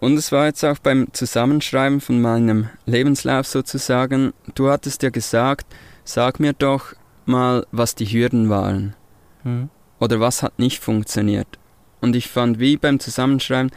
[0.00, 5.66] Und es war jetzt auch beim Zusammenschreiben von meinem Lebenslauf sozusagen, du hattest ja gesagt,
[6.04, 6.94] sag mir doch
[7.26, 8.96] mal, was die Hürden waren.
[9.44, 9.68] Mhm.
[9.98, 11.58] Oder was hat nicht funktioniert.
[12.00, 13.70] Und ich fand, wie beim Zusammenschreiben,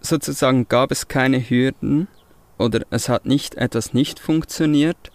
[0.00, 2.08] sozusagen gab es keine Hürden
[2.58, 5.12] oder es hat nicht etwas nicht funktioniert,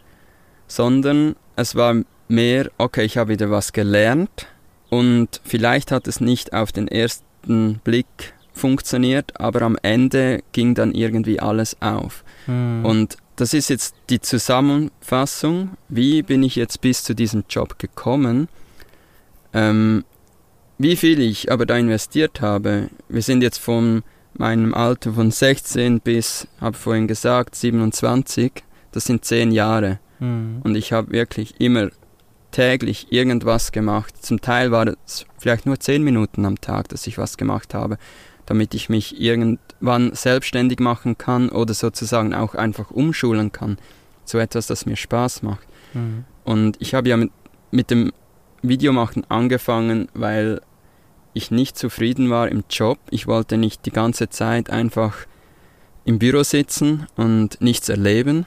[0.67, 1.95] sondern es war
[2.29, 4.47] mehr, okay, ich habe wieder was gelernt
[4.89, 10.93] und vielleicht hat es nicht auf den ersten Blick funktioniert, aber am Ende ging dann
[10.93, 12.23] irgendwie alles auf.
[12.47, 12.85] Mhm.
[12.85, 18.47] Und das ist jetzt die Zusammenfassung, wie bin ich jetzt bis zu diesem Job gekommen,
[19.53, 20.03] ähm,
[20.77, 22.89] wie viel ich aber da investiert habe.
[23.09, 24.03] Wir sind jetzt von
[24.35, 28.51] meinem Alter von 16 bis, habe vorhin gesagt, 27,
[28.91, 29.99] das sind zehn Jahre.
[30.19, 30.61] Mhm.
[30.63, 31.89] Und ich habe wirklich immer
[32.51, 34.23] täglich irgendwas gemacht.
[34.23, 37.97] Zum Teil war es vielleicht nur zehn Minuten am Tag, dass ich was gemacht habe,
[38.45, 43.77] damit ich mich irgendwann selbstständig machen kann oder sozusagen auch einfach umschulen kann
[44.25, 45.67] zu etwas, das mir Spaß macht.
[45.93, 46.25] Mhm.
[46.43, 47.31] Und ich habe ja mit,
[47.71, 48.11] mit dem
[48.61, 50.61] Videomachen angefangen, weil
[51.33, 52.99] ich nicht zufrieden war im Job.
[53.09, 55.15] Ich wollte nicht die ganze Zeit einfach
[56.05, 58.45] im Büro sitzen und nichts erleben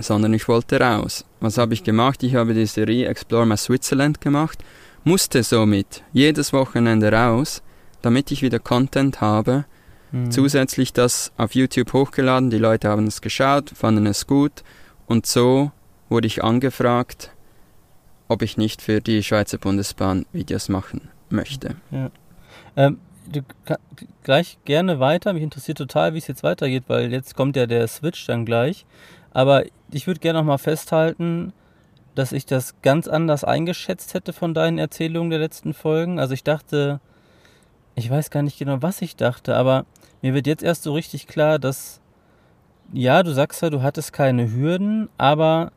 [0.00, 1.24] sondern ich wollte raus.
[1.40, 2.22] Was habe ich gemacht?
[2.22, 4.58] Ich habe die Serie Explore My Switzerland gemacht,
[5.04, 7.62] musste somit jedes Wochenende raus,
[8.04, 9.64] damit ich wieder Content habe.
[10.12, 10.30] Mhm.
[10.30, 14.62] Zusätzlich das auf YouTube hochgeladen, die Leute haben es geschaut, fanden es gut
[15.06, 15.72] und so
[16.08, 17.30] wurde ich angefragt,
[18.28, 21.76] ob ich nicht für die Schweizer Bundesbahn Videos machen möchte.
[21.90, 22.10] Ja.
[22.76, 22.98] Ähm,
[23.30, 23.40] du
[24.22, 25.32] gleich gerne weiter.
[25.32, 28.86] Mich interessiert total, wie es jetzt weitergeht, weil jetzt kommt ja der Switch dann gleich.
[29.32, 31.52] Aber ich würde gerne noch mal festhalten,
[32.14, 36.18] dass ich das ganz anders eingeschätzt hätte von deinen Erzählungen der letzten Folgen.
[36.18, 37.00] Also ich dachte,
[37.94, 39.86] ich weiß gar nicht genau, was ich dachte, aber
[40.22, 42.00] mir wird jetzt erst so richtig klar, dass,
[42.92, 45.72] ja, du sagst ja, du hattest keine Hürden, aber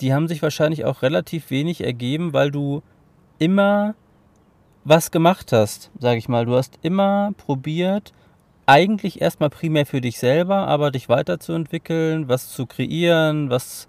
[0.00, 2.82] die haben sich wahrscheinlich auch relativ wenig ergeben, weil du
[3.38, 3.94] immer
[4.84, 6.44] was gemacht hast, sag ich mal.
[6.46, 8.12] Du hast immer probiert,
[8.66, 13.86] eigentlich erstmal primär für dich selber, aber dich weiterzuentwickeln, was zu kreieren, was,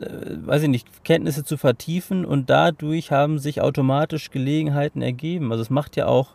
[0.00, 0.06] äh,
[0.44, 5.52] weiß ich nicht, Kenntnisse zu vertiefen und dadurch haben sich automatisch Gelegenheiten ergeben.
[5.52, 6.34] Also es macht ja auch,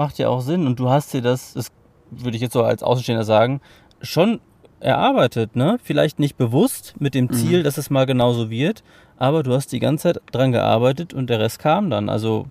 [0.00, 1.70] macht ja auch Sinn und du hast dir das, das
[2.10, 3.60] würde ich jetzt so als Außenstehender sagen,
[4.00, 4.40] schon
[4.80, 5.78] erarbeitet, ne?
[5.84, 7.64] Vielleicht nicht bewusst mit dem Ziel, mhm.
[7.64, 8.82] dass es mal genauso wird,
[9.18, 12.08] aber du hast die ganze Zeit dran gearbeitet und der Rest kam dann.
[12.08, 12.46] Also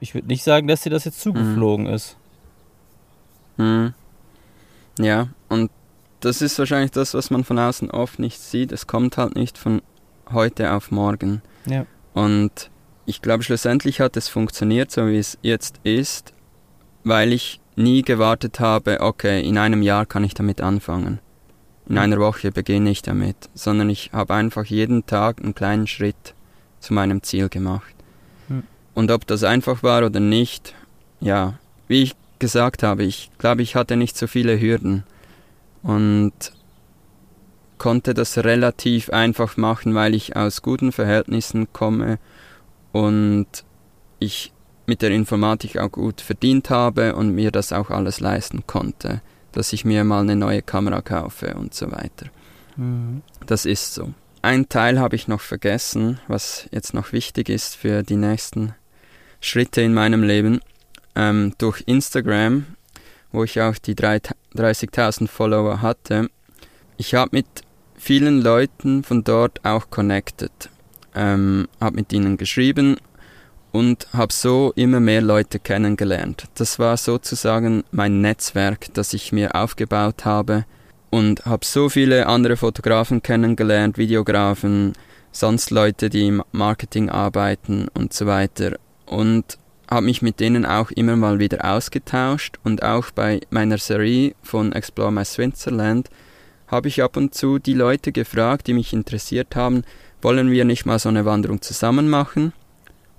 [0.00, 1.92] ich würde nicht sagen, dass dir das jetzt zugeflogen mhm.
[1.92, 2.16] ist.
[3.58, 3.92] Mhm.
[4.98, 5.70] Ja, und
[6.20, 8.72] das ist wahrscheinlich das, was man von außen oft nicht sieht.
[8.72, 9.82] Es kommt halt nicht von
[10.32, 11.42] heute auf morgen.
[11.66, 11.84] Ja.
[12.14, 12.70] Und
[13.04, 16.31] ich glaube, schlussendlich hat es funktioniert, so wie es jetzt ist,
[17.04, 21.20] weil ich nie gewartet habe, okay, in einem Jahr kann ich damit anfangen.
[21.88, 26.34] In einer Woche beginne ich damit, sondern ich habe einfach jeden Tag einen kleinen Schritt
[26.80, 27.94] zu meinem Ziel gemacht.
[28.48, 28.62] Hm.
[28.94, 30.74] Und ob das einfach war oder nicht,
[31.20, 35.04] ja, wie ich gesagt habe, ich glaube, ich hatte nicht so viele Hürden
[35.82, 36.32] und
[37.78, 42.18] konnte das relativ einfach machen, weil ich aus guten Verhältnissen komme
[42.92, 43.46] und
[44.20, 44.52] ich
[44.86, 49.20] mit der Informatik auch gut verdient habe und mir das auch alles leisten konnte,
[49.52, 52.26] dass ich mir mal eine neue Kamera kaufe und so weiter.
[52.76, 53.22] Mhm.
[53.46, 54.12] Das ist so.
[54.42, 58.74] Ein Teil habe ich noch vergessen, was jetzt noch wichtig ist für die nächsten
[59.40, 60.60] Schritte in meinem Leben
[61.14, 62.66] ähm, durch Instagram,
[63.30, 66.28] wo ich auch die 30.000 Follower hatte,
[66.96, 67.46] ich habe mit
[67.96, 70.52] vielen Leuten von dort auch connected,
[71.14, 72.96] ähm, habe mit ihnen geschrieben
[73.72, 76.44] und habe so immer mehr Leute kennengelernt.
[76.54, 80.66] Das war sozusagen mein Netzwerk, das ich mir aufgebaut habe
[81.10, 84.92] und habe so viele andere Fotografen kennengelernt, Videografen,
[85.32, 88.76] sonst Leute, die im Marketing arbeiten und so weiter.
[89.06, 89.58] Und
[89.90, 94.72] habe mich mit denen auch immer mal wieder ausgetauscht und auch bei meiner Serie von
[94.72, 96.08] Explore My Switzerland
[96.66, 99.82] habe ich ab und zu die Leute gefragt, die mich interessiert haben,
[100.22, 102.54] wollen wir nicht mal so eine Wanderung zusammen machen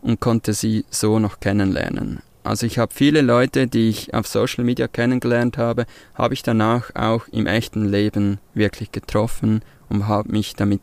[0.04, 2.22] und konnte sie so noch kennenlernen.
[2.44, 6.94] Also ich habe viele Leute, die ich auf Social Media kennengelernt habe, habe ich danach
[6.94, 10.82] auch im echten Leben wirklich getroffen und habe mich damit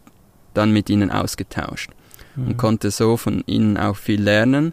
[0.54, 1.90] dann mit ihnen ausgetauscht
[2.34, 2.48] mhm.
[2.48, 4.72] und konnte so von ihnen auch viel lernen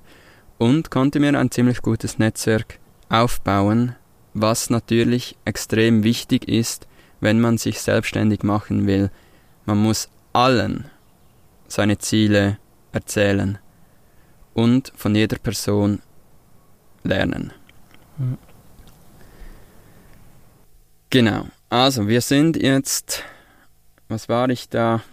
[0.57, 2.79] und konnte mir ein ziemlich gutes Netzwerk
[3.09, 3.95] aufbauen,
[4.33, 6.87] was natürlich extrem wichtig ist,
[7.19, 9.11] wenn man sich selbstständig machen will.
[9.65, 10.85] Man muss allen
[11.67, 12.59] seine Ziele
[12.93, 13.57] erzählen
[14.57, 16.01] und von jeder Person
[17.03, 17.53] lernen.
[18.17, 18.39] Mhm.
[21.11, 23.23] Genau, also wir sind jetzt,
[24.09, 25.03] was war ich da?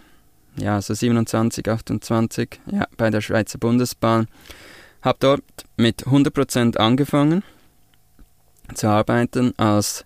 [0.57, 4.27] Ja, so 27, 28, ja, bei der Schweizer Bundesbahn.
[5.03, 5.43] Habe dort
[5.77, 7.43] mit 100% angefangen
[8.73, 10.05] zu arbeiten als,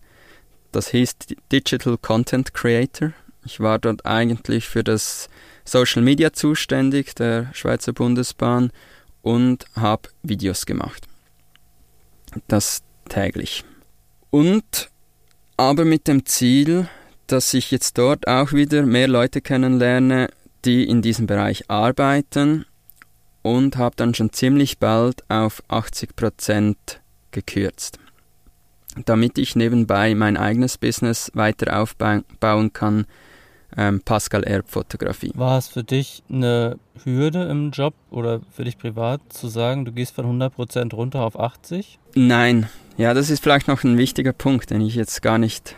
[0.73, 1.15] das hieß
[1.49, 3.13] Digital Content Creator.
[3.45, 5.29] Ich war dort eigentlich für das
[5.63, 8.71] Social Media zuständig der Schweizer Bundesbahn
[9.21, 11.07] und habe Videos gemacht.
[12.47, 13.63] Das täglich.
[14.29, 14.89] Und
[15.57, 16.87] aber mit dem Ziel,
[17.27, 20.29] dass ich jetzt dort auch wieder mehr Leute kennenlerne,
[20.65, 22.65] die in diesem Bereich arbeiten
[23.41, 26.75] und habe dann schon ziemlich bald auf 80%
[27.31, 27.99] gekürzt.
[29.05, 33.05] Damit ich nebenbei mein eigenes Business weiter aufbauen kann,
[33.77, 35.31] ähm, Pascal Erb Fotografie.
[35.35, 39.91] War es für dich eine Hürde im Job oder für dich privat zu sagen, du
[39.91, 41.99] gehst von 100% runter auf 80?
[42.15, 45.75] Nein, ja, das ist vielleicht noch ein wichtiger Punkt, den ich jetzt gar nicht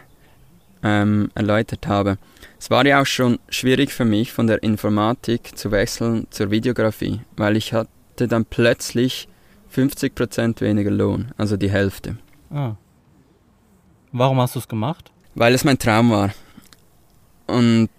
[0.84, 2.17] ähm, erläutert habe.
[2.60, 7.21] Es war ja auch schon schwierig für mich, von der Informatik zu wechseln zur Videografie,
[7.36, 9.27] weil ich hatte dann plötzlich
[9.73, 12.17] 50% weniger Lohn, also die Hälfte.
[12.51, 12.75] Ah.
[14.12, 15.12] Warum hast du es gemacht?
[15.36, 16.32] Weil es mein Traum war.
[17.52, 17.90] Und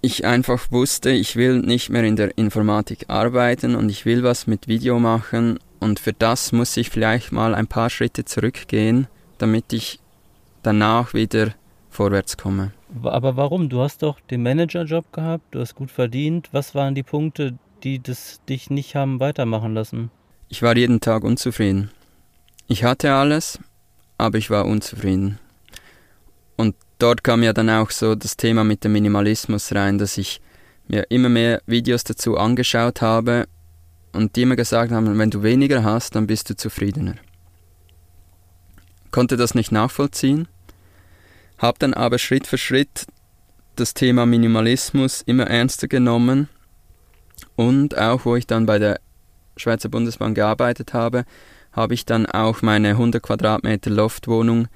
[0.00, 4.46] ich einfach wusste, ich will nicht mehr in der Informatik arbeiten und ich will was
[4.46, 9.06] mit Video machen und für das muss ich vielleicht mal ein paar Schritte zurückgehen,
[9.38, 10.00] damit ich
[10.62, 11.54] danach wieder
[11.90, 12.72] vorwärts komme.
[13.02, 13.68] Aber warum?
[13.68, 16.48] Du hast doch den Managerjob gehabt, du hast gut verdient.
[16.52, 20.10] Was waren die Punkte, die das dich nicht haben weitermachen lassen?
[20.48, 21.90] Ich war jeden Tag unzufrieden.
[22.66, 23.58] Ich hatte alles,
[24.18, 25.38] aber ich war unzufrieden.
[26.56, 30.40] Und dort kam ja dann auch so das Thema mit dem Minimalismus rein, dass ich
[30.88, 33.46] mir immer mehr Videos dazu angeschaut habe
[34.12, 37.14] und die immer gesagt haben, wenn du weniger hast, dann bist du zufriedener.
[39.10, 40.48] Konnte das nicht nachvollziehen,
[41.58, 43.06] habe dann aber Schritt für Schritt
[43.76, 46.48] das Thema Minimalismus immer ernster genommen
[47.56, 49.00] und auch wo ich dann bei der
[49.56, 51.24] Schweizer Bundesbahn gearbeitet habe,
[51.72, 54.68] habe ich dann auch meine 100 Quadratmeter Loftwohnung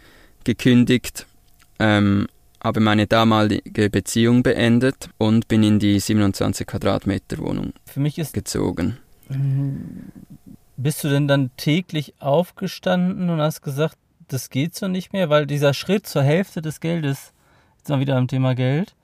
[0.44, 1.26] gekündigt,
[1.78, 2.26] ähm,
[2.62, 8.32] habe meine damalige Beziehung beendet und bin in die 27 Quadratmeter Wohnung Für mich ist
[8.32, 8.98] gezogen.
[10.76, 13.96] Bist du denn dann täglich aufgestanden und hast gesagt,
[14.28, 15.30] das geht so nicht mehr?
[15.30, 17.32] Weil dieser Schritt zur Hälfte des Geldes,
[17.78, 18.94] jetzt mal wieder am Thema Geld,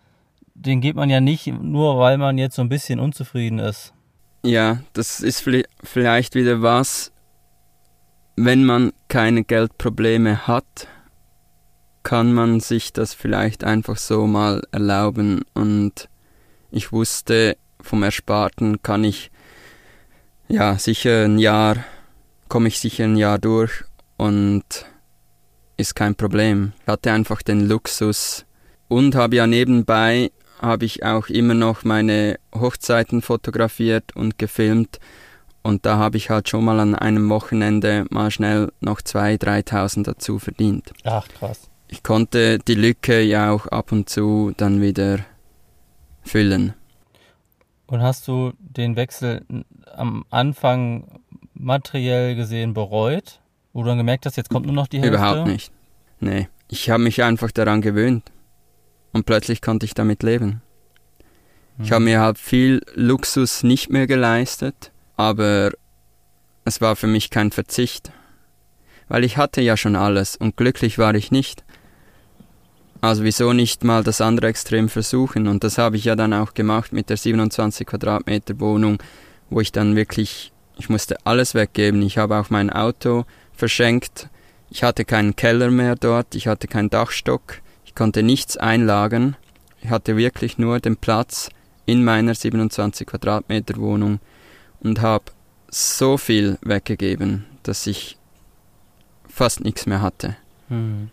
[0.54, 3.92] den geht man ja nicht nur, weil man jetzt so ein bisschen unzufrieden ist.
[4.44, 5.48] Ja, das ist
[5.82, 7.12] vielleicht wieder was,
[8.36, 10.86] wenn man keine Geldprobleme hat,
[12.04, 15.42] kann man sich das vielleicht einfach so mal erlauben.
[15.54, 16.08] Und
[16.70, 19.32] ich wusste, vom Ersparten kann ich
[20.48, 21.78] ja sicher ein Jahr,
[22.48, 23.82] komme ich sicher ein Jahr durch
[24.16, 24.64] und
[25.76, 26.72] ist kein Problem.
[26.82, 28.44] Ich hatte einfach den Luxus
[28.86, 35.00] und habe ja nebenbei habe ich auch immer noch meine Hochzeiten fotografiert und gefilmt
[35.62, 40.04] und da habe ich halt schon mal an einem Wochenende mal schnell noch 2.000, 3.000
[40.04, 40.92] dazu verdient.
[41.04, 41.70] Ach, krass.
[41.88, 45.20] Ich konnte die Lücke ja auch ab und zu dann wieder
[46.22, 46.74] füllen.
[47.86, 49.44] Und hast du den Wechsel
[49.94, 51.20] am Anfang
[51.52, 53.40] materiell gesehen bereut?
[53.72, 55.16] Wo du dann gemerkt hast, jetzt kommt nur noch die Hälfte?
[55.16, 55.72] Überhaupt nicht.
[56.20, 58.30] Nee, ich habe mich einfach daran gewöhnt.
[59.12, 60.62] Und plötzlich konnte ich damit leben.
[61.78, 65.72] Ich habe mir halt viel Luxus nicht mehr geleistet, aber
[66.64, 68.12] es war für mich kein Verzicht.
[69.08, 71.63] Weil ich hatte ja schon alles und glücklich war ich nicht.
[73.04, 75.46] Also wieso nicht mal das andere Extrem versuchen?
[75.46, 78.96] Und das habe ich ja dann auch gemacht mit der 27 Quadratmeter Wohnung,
[79.50, 82.00] wo ich dann wirklich, ich musste alles weggeben.
[82.00, 84.30] Ich habe auch mein Auto verschenkt.
[84.70, 89.36] Ich hatte keinen Keller mehr dort, ich hatte keinen Dachstock, ich konnte nichts einlagern.
[89.82, 91.50] Ich hatte wirklich nur den Platz
[91.84, 94.18] in meiner 27 Quadratmeter Wohnung
[94.80, 95.24] und habe
[95.68, 98.16] so viel weggegeben, dass ich
[99.28, 100.36] fast nichts mehr hatte.
[100.70, 101.10] Hm.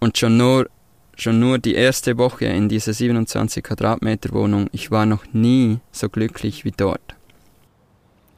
[0.00, 0.70] Und schon nur,
[1.16, 6.08] schon nur die erste Woche in dieser 27 Quadratmeter Wohnung, ich war noch nie so
[6.08, 7.14] glücklich wie dort.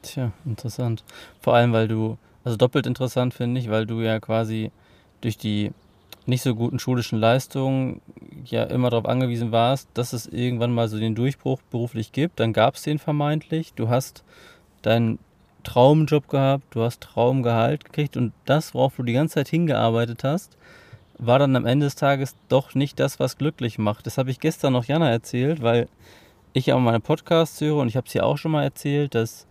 [0.01, 1.03] Tja, interessant.
[1.41, 4.71] Vor allem, weil du, also doppelt interessant finde ich, weil du ja quasi
[5.21, 5.71] durch die
[6.27, 8.01] nicht so guten schulischen Leistungen
[8.45, 12.39] ja immer darauf angewiesen warst, dass es irgendwann mal so den Durchbruch beruflich gibt.
[12.39, 13.73] Dann gab es den vermeintlich.
[13.73, 14.23] Du hast
[14.81, 15.19] deinen
[15.63, 20.57] Traumjob gehabt, du hast Traumgehalt gekriegt und das, worauf du die ganze Zeit hingearbeitet hast,
[21.17, 24.05] war dann am Ende des Tages doch nicht das, was glücklich macht.
[24.05, 25.87] Das habe ich gestern noch Jana erzählt, weil
[26.53, 29.47] ich ja meine Podcasts höre und ich habe es ihr auch schon mal erzählt, dass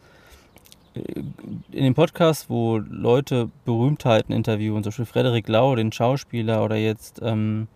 [0.94, 7.20] in dem Podcast, wo Leute Berühmtheiten interviewen, zum Beispiel Frederik Lau, den Schauspieler, oder jetzt
[7.22, 7.66] ähm,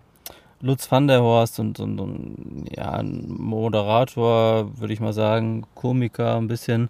[0.60, 6.36] Lutz van der Horst und, und, und ja, ein Moderator, würde ich mal sagen, Komiker
[6.36, 6.88] ein bisschen,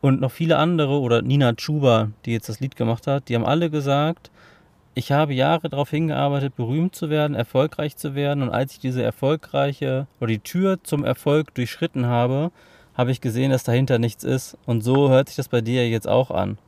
[0.00, 3.44] und noch viele andere, oder Nina Chuba, die jetzt das Lied gemacht hat, die haben
[3.44, 4.30] alle gesagt,
[4.98, 9.00] ich habe Jahre darauf hingearbeitet, berühmt zu werden, erfolgreich zu werden, und als ich diese
[9.00, 12.50] erfolgreiche, oder die Tür zum Erfolg durchschritten habe,
[12.94, 14.58] habe ich gesehen, dass dahinter nichts ist.
[14.66, 16.58] Und so hört sich das bei dir jetzt auch an.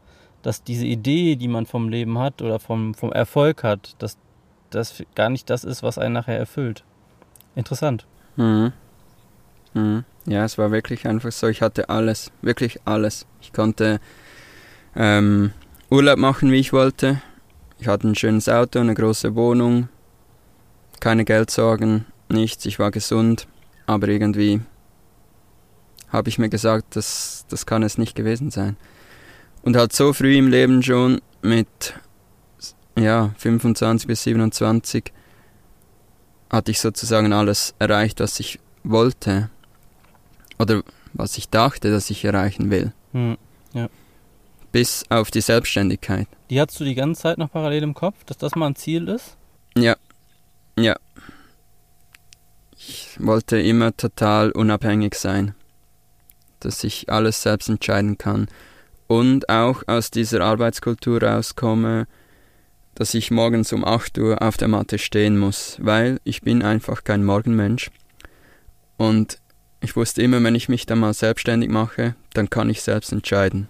[0.42, 4.16] Dass diese Idee, die man vom Leben hat oder vom, vom Erfolg hat, dass
[4.70, 6.84] das gar nicht das ist, was einen nachher erfüllt.
[7.56, 8.06] Interessant.
[8.36, 8.72] Mhm.
[9.74, 10.04] Mhm.
[10.26, 11.48] Ja, es war wirklich einfach so.
[11.48, 13.26] Ich hatte alles, wirklich alles.
[13.40, 13.98] Ich konnte
[14.94, 15.50] ähm,
[15.90, 17.20] Urlaub machen, wie ich wollte.
[17.80, 19.88] Ich hatte ein schönes Auto, eine große Wohnung,
[21.00, 22.66] keine Geldsorgen, nichts.
[22.66, 23.48] Ich war gesund,
[23.86, 24.60] aber irgendwie
[26.10, 28.76] habe ich mir gesagt, das, das kann es nicht gewesen sein.
[29.62, 31.94] Und halt so früh im Leben schon mit
[32.98, 35.12] ja, 25 bis 27
[36.50, 39.48] hatte ich sozusagen alles erreicht, was ich wollte.
[40.58, 40.82] Oder
[41.14, 42.92] was ich dachte, dass ich erreichen will.
[43.12, 43.38] Hm,
[43.72, 43.88] ja.
[44.72, 46.28] Bis auf die Selbstständigkeit.
[46.48, 49.08] Die hast du die ganze Zeit noch parallel im Kopf, dass das mal ein Ziel
[49.08, 49.36] ist?
[49.76, 49.96] Ja.
[50.78, 50.96] Ja.
[52.76, 55.54] Ich wollte immer total unabhängig sein
[56.60, 58.46] dass ich alles selbst entscheiden kann
[59.06, 62.06] und auch aus dieser Arbeitskultur rauskomme,
[62.94, 67.02] dass ich morgens um 8 Uhr auf der Matte stehen muss, weil ich bin einfach
[67.02, 67.90] kein Morgenmensch.
[68.98, 69.38] Und
[69.80, 73.68] ich wusste immer, wenn ich mich dann mal selbstständig mache, dann kann ich selbst entscheiden,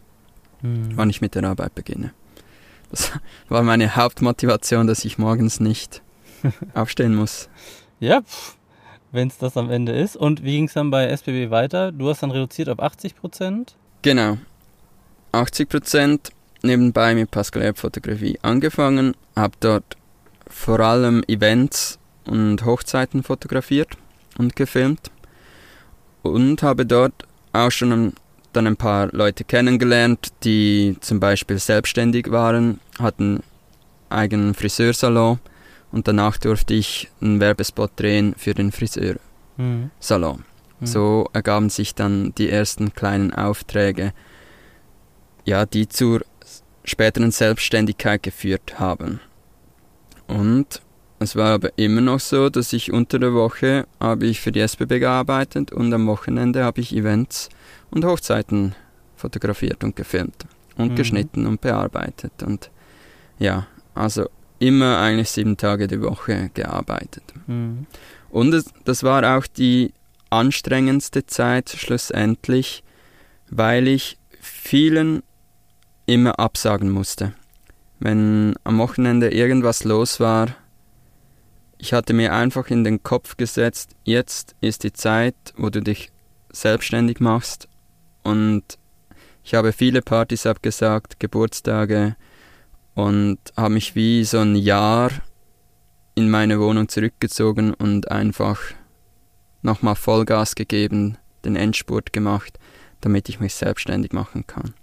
[0.62, 0.96] mhm.
[0.96, 2.12] wann ich mit der Arbeit beginne.
[2.90, 3.12] Das
[3.48, 6.02] war meine Hauptmotivation, dass ich morgens nicht
[6.74, 7.48] aufstehen muss.
[7.98, 8.22] Ja,
[9.12, 10.16] wenn es das am Ende ist.
[10.16, 11.92] Und wie ging es dann bei SBB weiter?
[11.92, 13.74] Du hast dann reduziert auf 80 Prozent?
[14.02, 14.38] Genau.
[15.32, 16.30] 80 Prozent
[16.62, 19.96] nebenbei mit Pascal Fotografie angefangen, habe dort
[20.48, 23.96] vor allem Events und Hochzeiten fotografiert
[24.38, 25.10] und gefilmt
[26.22, 27.14] und habe dort
[27.52, 28.12] auch schon
[28.52, 33.42] dann ein paar Leute kennengelernt, die zum Beispiel selbstständig waren, hatten
[34.08, 35.38] eigenen Friseursalon
[35.92, 40.44] und danach durfte ich einen Werbespot drehen für den Friseursalon.
[40.80, 40.86] Mhm.
[40.86, 44.12] So ergaben sich dann die ersten kleinen Aufträge,
[45.44, 46.22] ja, die zur
[46.84, 49.20] späteren Selbstständigkeit geführt haben.
[50.26, 50.80] Und
[51.20, 54.60] es war aber immer noch so, dass ich unter der Woche habe ich für die
[54.60, 57.50] SBB gearbeitet und am Wochenende habe ich Events
[57.90, 58.74] und Hochzeiten
[59.16, 60.46] fotografiert und gefilmt
[60.78, 60.96] und mhm.
[60.96, 62.32] geschnitten und bearbeitet.
[62.42, 62.70] Und
[63.38, 67.24] ja, also immer eigentlich sieben Tage die Woche gearbeitet.
[67.46, 67.86] Mhm.
[68.30, 69.92] Und es, das war auch die
[70.30, 72.82] anstrengendste Zeit schlussendlich,
[73.50, 75.22] weil ich vielen
[76.06, 77.34] immer absagen musste.
[77.98, 80.56] Wenn am Wochenende irgendwas los war,
[81.80, 86.12] ich hatte mir einfach in den Kopf gesetzt, jetzt ist die Zeit, wo du dich
[86.52, 87.68] selbstständig machst
[88.22, 88.78] und
[89.42, 92.16] ich habe viele Partys abgesagt, Geburtstage
[92.94, 95.10] und habe mich wie so ein Jahr
[96.14, 98.60] in meine Wohnung zurückgezogen und einfach
[99.62, 101.16] nochmal Vollgas gegeben,
[101.46, 102.58] den Endspurt gemacht,
[103.00, 104.74] damit ich mich selbstständig machen kann.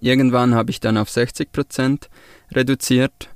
[0.00, 2.06] Irgendwann habe ich dann auf 60%
[2.52, 3.30] reduziert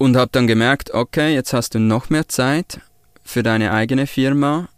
[0.00, 2.80] und habe dann gemerkt, okay, jetzt hast du noch mehr Zeit
[3.22, 4.70] für deine eigene Firma.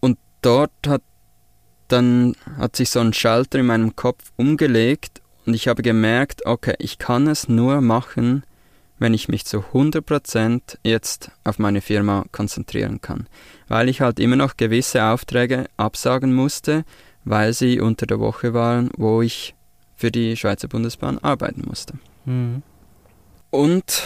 [0.00, 1.00] Und dort hat
[1.88, 6.74] dann hat sich so ein Schalter in meinem Kopf umgelegt und ich habe gemerkt, okay,
[6.78, 8.42] ich kann es nur machen,
[8.98, 13.28] wenn ich mich zu 100% jetzt auf meine Firma konzentrieren kann.
[13.66, 16.84] Weil ich halt immer noch gewisse Aufträge absagen musste,
[17.24, 19.54] weil sie unter der Woche waren, wo ich
[19.96, 21.94] für die Schweizer Bundesbahn arbeiten musste.
[22.26, 22.62] Mhm.
[23.50, 24.02] Und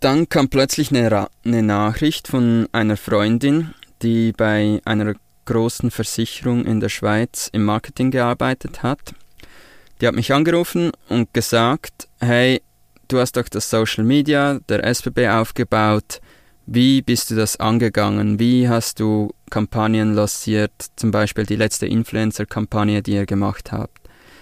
[0.00, 6.80] dann kam plötzlich eine, eine Nachricht von einer Freundin, die bei einer großen Versicherung in
[6.80, 9.14] der Schweiz im Marketing gearbeitet hat.
[10.00, 12.62] Die hat mich angerufen und gesagt, hey,
[13.08, 16.20] du hast doch das Social Media der SBB aufgebaut.
[16.66, 18.38] Wie bist du das angegangen?
[18.38, 20.72] Wie hast du Kampagnen lanciert?
[20.96, 24.00] Zum Beispiel die letzte Influencer-Kampagne, die ihr gemacht habt.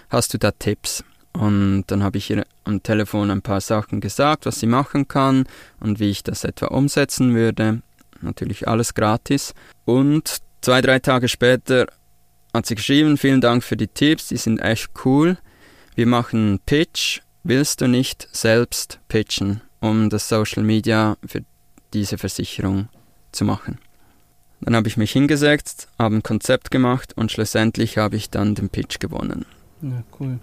[0.09, 1.03] Hast du da Tipps?
[1.33, 5.45] Und dann habe ich ihr am Telefon ein paar Sachen gesagt, was sie machen kann
[5.79, 7.81] und wie ich das etwa umsetzen würde.
[8.21, 9.53] Natürlich alles gratis.
[9.85, 11.87] Und zwei, drei Tage später
[12.53, 15.37] hat sie geschrieben, vielen Dank für die Tipps, die sind echt cool.
[15.95, 17.21] Wir machen Pitch.
[17.43, 21.43] Willst du nicht selbst pitchen, um das Social Media für
[21.93, 22.87] diese Versicherung
[23.31, 23.79] zu machen?
[24.59, 28.69] Dann habe ich mich hingesetzt, habe ein Konzept gemacht und schlussendlich habe ich dann den
[28.69, 29.45] Pitch gewonnen.
[29.81, 30.39] Ja, cool.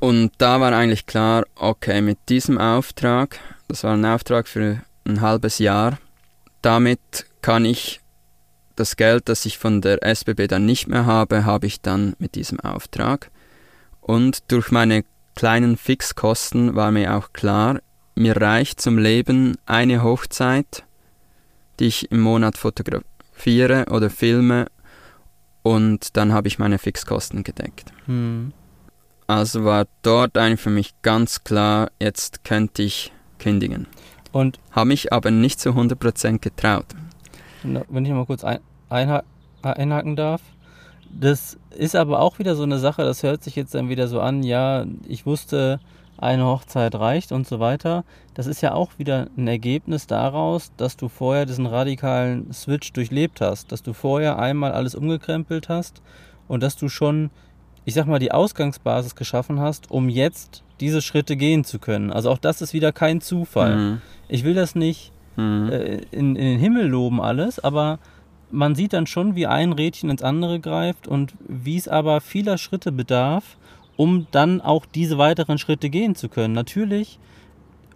[0.00, 3.38] Und da war eigentlich klar, okay, mit diesem Auftrag,
[3.68, 5.98] das war ein Auftrag für ein halbes Jahr,
[6.62, 8.00] damit kann ich
[8.76, 12.34] das Geld, das ich von der SBB dann nicht mehr habe, habe ich dann mit
[12.34, 13.30] diesem Auftrag.
[14.00, 15.04] Und durch meine
[15.36, 17.80] kleinen Fixkosten war mir auch klar,
[18.14, 20.84] mir reicht zum Leben eine Hochzeit,
[21.78, 24.66] die ich im Monat fotografiere oder filme
[25.62, 27.92] und dann habe ich meine Fixkosten gedeckt.
[28.06, 28.52] Hm.
[29.30, 33.86] Also war dort eigentlich für mich ganz klar, jetzt könnte ich kündigen.
[34.32, 36.86] Und habe mich aber nicht zu 100% getraut.
[37.62, 38.58] Wenn ich mal kurz ein,
[38.88, 40.40] einhaken darf.
[41.12, 44.20] Das ist aber auch wieder so eine Sache, das hört sich jetzt dann wieder so
[44.20, 45.78] an, ja, ich wusste,
[46.18, 48.04] eine Hochzeit reicht und so weiter.
[48.34, 53.40] Das ist ja auch wieder ein Ergebnis daraus, dass du vorher diesen radikalen Switch durchlebt
[53.40, 56.02] hast, dass du vorher einmal alles umgekrempelt hast
[56.48, 57.30] und dass du schon
[57.84, 62.12] ich sag mal, die Ausgangsbasis geschaffen hast, um jetzt diese Schritte gehen zu können.
[62.12, 63.76] Also auch das ist wieder kein Zufall.
[63.76, 64.02] Mhm.
[64.28, 65.68] Ich will das nicht mhm.
[65.70, 67.98] äh, in, in den Himmel loben alles, aber
[68.50, 72.58] man sieht dann schon, wie ein Rädchen ins andere greift und wie es aber vieler
[72.58, 73.56] Schritte bedarf,
[73.96, 76.54] um dann auch diese weiteren Schritte gehen zu können.
[76.54, 77.18] Natürlich,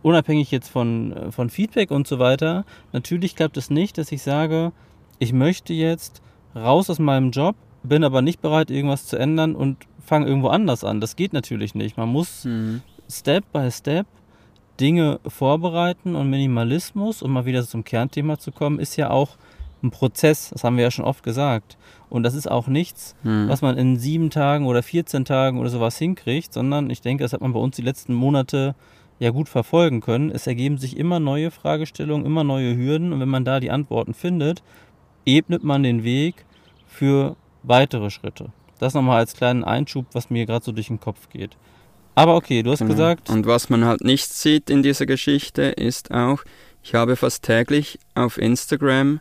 [0.02, 4.22] unabhängig jetzt von, äh, von Feedback und so weiter, natürlich klappt es nicht, dass ich
[4.22, 4.72] sage,
[5.18, 6.22] ich möchte jetzt
[6.54, 10.84] raus aus meinem Job bin aber nicht bereit, irgendwas zu ändern und fange irgendwo anders
[10.84, 11.00] an.
[11.00, 11.96] Das geht natürlich nicht.
[11.96, 12.82] Man muss mhm.
[13.08, 14.06] Step by Step
[14.80, 19.36] Dinge vorbereiten und Minimalismus, um mal wieder zum Kernthema zu kommen, ist ja auch
[19.82, 20.50] ein Prozess.
[20.50, 21.76] Das haben wir ja schon oft gesagt.
[22.10, 23.48] Und das ist auch nichts, mhm.
[23.48, 27.32] was man in sieben Tagen oder 14 Tagen oder sowas hinkriegt, sondern ich denke, das
[27.32, 28.74] hat man bei uns die letzten Monate
[29.20, 30.30] ja gut verfolgen können.
[30.30, 34.14] Es ergeben sich immer neue Fragestellungen, immer neue Hürden und wenn man da die Antworten
[34.14, 34.62] findet,
[35.24, 36.44] ebnet man den Weg
[36.86, 38.52] für weitere Schritte.
[38.78, 41.56] Das nochmal als kleinen Einschub, was mir gerade so durch den Kopf geht.
[42.14, 42.92] Aber okay, du hast genau.
[42.92, 43.30] gesagt.
[43.30, 46.44] Und was man halt nicht sieht in dieser Geschichte ist auch,
[46.82, 49.20] ich habe fast täglich auf Instagram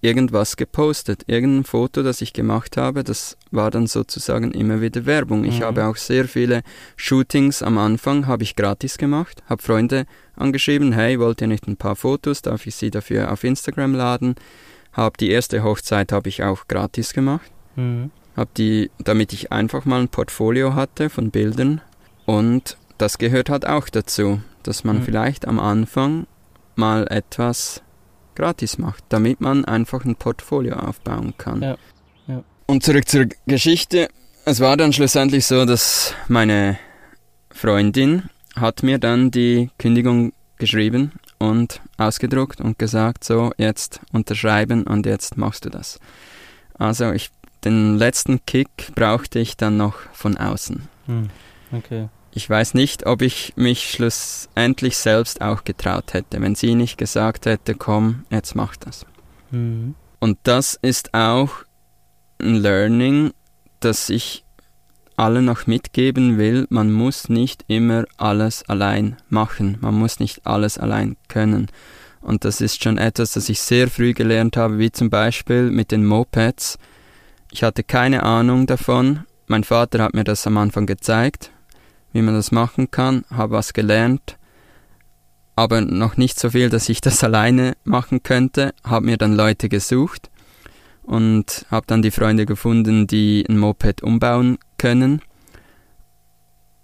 [0.00, 5.44] irgendwas gepostet, irgendein Foto, das ich gemacht habe, das war dann sozusagen immer wieder Werbung.
[5.44, 5.64] Ich mhm.
[5.64, 6.62] habe auch sehr viele
[6.96, 10.06] Shootings am Anfang, habe ich gratis gemacht, habe Freunde
[10.36, 14.36] angeschrieben, hey, wollt ihr nicht ein paar Fotos, darf ich sie dafür auf Instagram laden?
[14.92, 18.10] Habe die erste Hochzeit habe ich auch gratis gemacht, mhm.
[18.36, 21.80] habe die, damit ich einfach mal ein Portfolio hatte von Bildern
[22.24, 25.02] und das gehört halt auch dazu, dass man mhm.
[25.02, 26.26] vielleicht am Anfang
[26.74, 27.82] mal etwas
[28.34, 31.62] gratis macht, damit man einfach ein Portfolio aufbauen kann.
[31.62, 31.76] Ja.
[32.26, 32.42] Ja.
[32.66, 34.08] Und zurück zur Geschichte.
[34.44, 36.78] Es war dann schlussendlich so, dass meine
[37.50, 38.24] Freundin
[38.54, 45.36] hat mir dann die Kündigung geschrieben und ausgedruckt und gesagt, so jetzt unterschreiben und jetzt
[45.36, 45.98] machst du das.
[46.78, 47.30] Also ich,
[47.66, 50.88] den letzten Kick brauchte ich dann noch von außen.
[51.06, 51.30] Hm.
[51.72, 52.08] Okay.
[52.32, 57.46] Ich weiß nicht, ob ich mich schlussendlich selbst auch getraut hätte, wenn sie nicht gesagt
[57.46, 59.06] hätte, komm, jetzt mach das.
[59.50, 59.94] Mhm.
[60.20, 61.50] Und das ist auch
[62.38, 63.32] ein Learning,
[63.80, 64.44] das ich
[65.16, 66.66] allen noch mitgeben will.
[66.68, 69.78] Man muss nicht immer alles allein machen.
[69.80, 71.68] Man muss nicht alles allein können.
[72.20, 75.90] Und das ist schon etwas, das ich sehr früh gelernt habe, wie zum Beispiel mit
[75.90, 76.78] den Mopeds.
[77.50, 79.24] Ich hatte keine Ahnung davon.
[79.46, 81.50] Mein Vater hat mir das am Anfang gezeigt
[82.16, 84.38] wie man das machen kann, habe was gelernt,
[85.54, 89.68] aber noch nicht so viel, dass ich das alleine machen könnte, habe mir dann Leute
[89.68, 90.30] gesucht
[91.02, 95.20] und habe dann die Freunde gefunden, die ein Moped umbauen können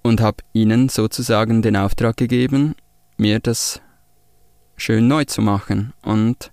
[0.02, 2.74] und habe ihnen sozusagen den Auftrag gegeben,
[3.16, 3.80] mir das
[4.76, 6.52] schön neu zu machen und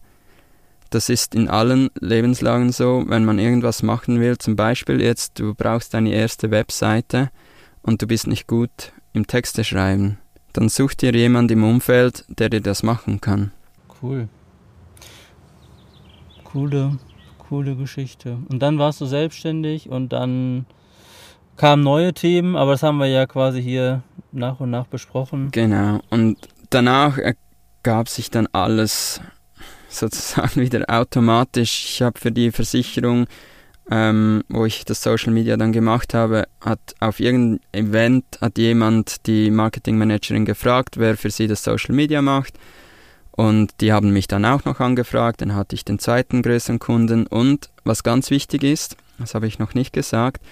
[0.90, 5.54] das ist in allen Lebenslagen so, wenn man irgendwas machen will, zum Beispiel jetzt, du
[5.54, 7.30] brauchst deine erste Webseite,
[7.82, 10.18] und du bist nicht gut im Texte schreiben,
[10.54, 13.52] dann such dir jemand im Umfeld, der dir das machen kann.
[14.02, 14.28] Cool.
[16.44, 16.98] Coole,
[17.38, 18.38] coole Geschichte.
[18.50, 20.66] Und dann warst du selbstständig und dann
[21.58, 25.50] kamen neue Themen, aber das haben wir ja quasi hier nach und nach besprochen.
[25.52, 26.00] Genau.
[26.10, 26.38] Und
[26.70, 29.22] danach ergab sich dann alles
[29.90, 31.86] sozusagen wieder automatisch.
[31.86, 33.28] Ich habe für die Versicherung
[33.92, 39.26] ähm, wo ich das Social Media dann gemacht habe, hat auf irgendeinem Event hat jemand
[39.26, 42.54] die Marketingmanagerin gefragt, wer für sie das Social Media macht.
[43.32, 47.26] Und die haben mich dann auch noch angefragt, dann hatte ich den zweiten größeren Kunden.
[47.26, 50.44] Und was ganz wichtig ist, das habe ich noch nicht gesagt,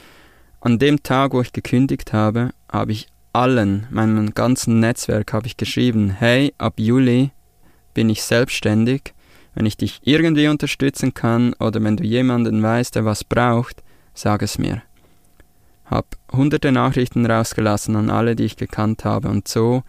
[0.61, 5.57] an dem Tag, wo ich gekündigt habe, habe ich allen, meinem ganzen Netzwerk, habe ich
[5.57, 7.31] geschrieben, hey, ab Juli
[7.93, 9.13] bin ich selbstständig
[9.57, 13.81] wenn ich dich irgendwie unterstützen kann oder wenn du jemanden weißt, der was braucht,
[14.13, 14.83] sag es mir.
[15.85, 19.81] Hab hunderte Nachrichten rausgelassen an alle, die ich gekannt habe und so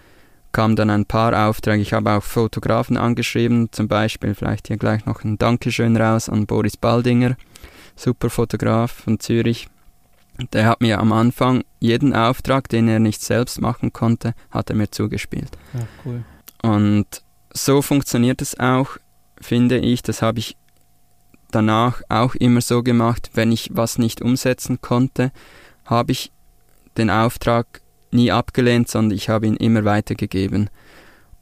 [0.52, 1.82] kamen dann ein paar Aufträge.
[1.82, 6.46] Ich habe auch Fotografen angeschrieben, zum Beispiel vielleicht hier gleich noch ein Dankeschön raus an
[6.46, 7.36] Boris Baldinger,
[7.94, 9.68] super Fotograf von Zürich.
[10.54, 14.76] Der hat mir am Anfang jeden Auftrag, den er nicht selbst machen konnte, hat er
[14.76, 15.50] mir zugespielt.
[15.74, 16.24] Ja, cool.
[16.62, 18.96] Und so funktioniert es auch
[19.40, 20.56] finde ich, das habe ich
[21.50, 25.32] danach auch immer so gemacht, wenn ich was nicht umsetzen konnte,
[25.84, 26.32] habe ich
[26.96, 27.80] den Auftrag
[28.10, 30.70] nie abgelehnt, sondern ich habe ihn immer weitergegeben.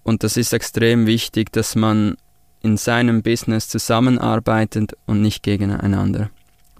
[0.03, 2.17] Und das ist extrem wichtig, dass man
[2.63, 6.31] in seinem Business zusammenarbeitet und nicht gegeneinander.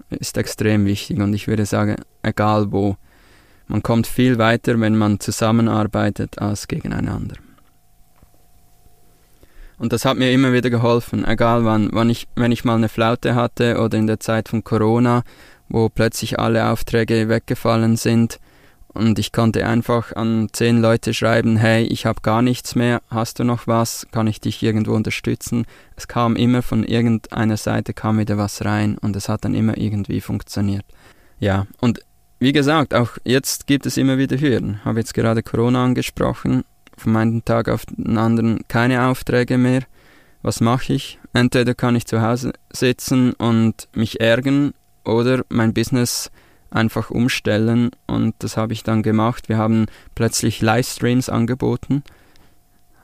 [0.09, 2.95] Ist extrem wichtig und ich würde sagen, egal wo.
[3.67, 7.35] Man kommt viel weiter, wenn man zusammenarbeitet, als gegeneinander.
[9.79, 12.89] Und das hat mir immer wieder geholfen, egal wann, wann ich, wenn ich mal eine
[12.89, 15.23] Flaute hatte oder in der Zeit von Corona,
[15.69, 18.39] wo plötzlich alle Aufträge weggefallen sind
[18.97, 23.37] und ich konnte einfach an zehn Leute schreiben, hey, ich habe gar nichts mehr, hast
[23.37, 25.65] du noch was, kann ich dich irgendwo unterstützen?
[25.95, 29.77] Es kam immer von irgendeiner Seite kam wieder was rein und es hat dann immer
[29.77, 30.85] irgendwie funktioniert.
[31.39, 31.99] Ja, und
[32.39, 34.83] wie gesagt, auch jetzt gibt es immer wieder Hürden.
[34.83, 36.63] Habe jetzt gerade Corona angesprochen
[36.97, 39.83] von einem Tag auf den anderen keine Aufträge mehr.
[40.41, 41.19] Was mache ich?
[41.33, 44.73] Entweder kann ich zu Hause sitzen und mich ärgern
[45.03, 46.31] oder mein Business
[46.69, 49.49] einfach umstellen und das habe ich dann gemacht.
[49.49, 49.85] Wir haben
[50.15, 52.03] plötzlich Livestreams angeboten.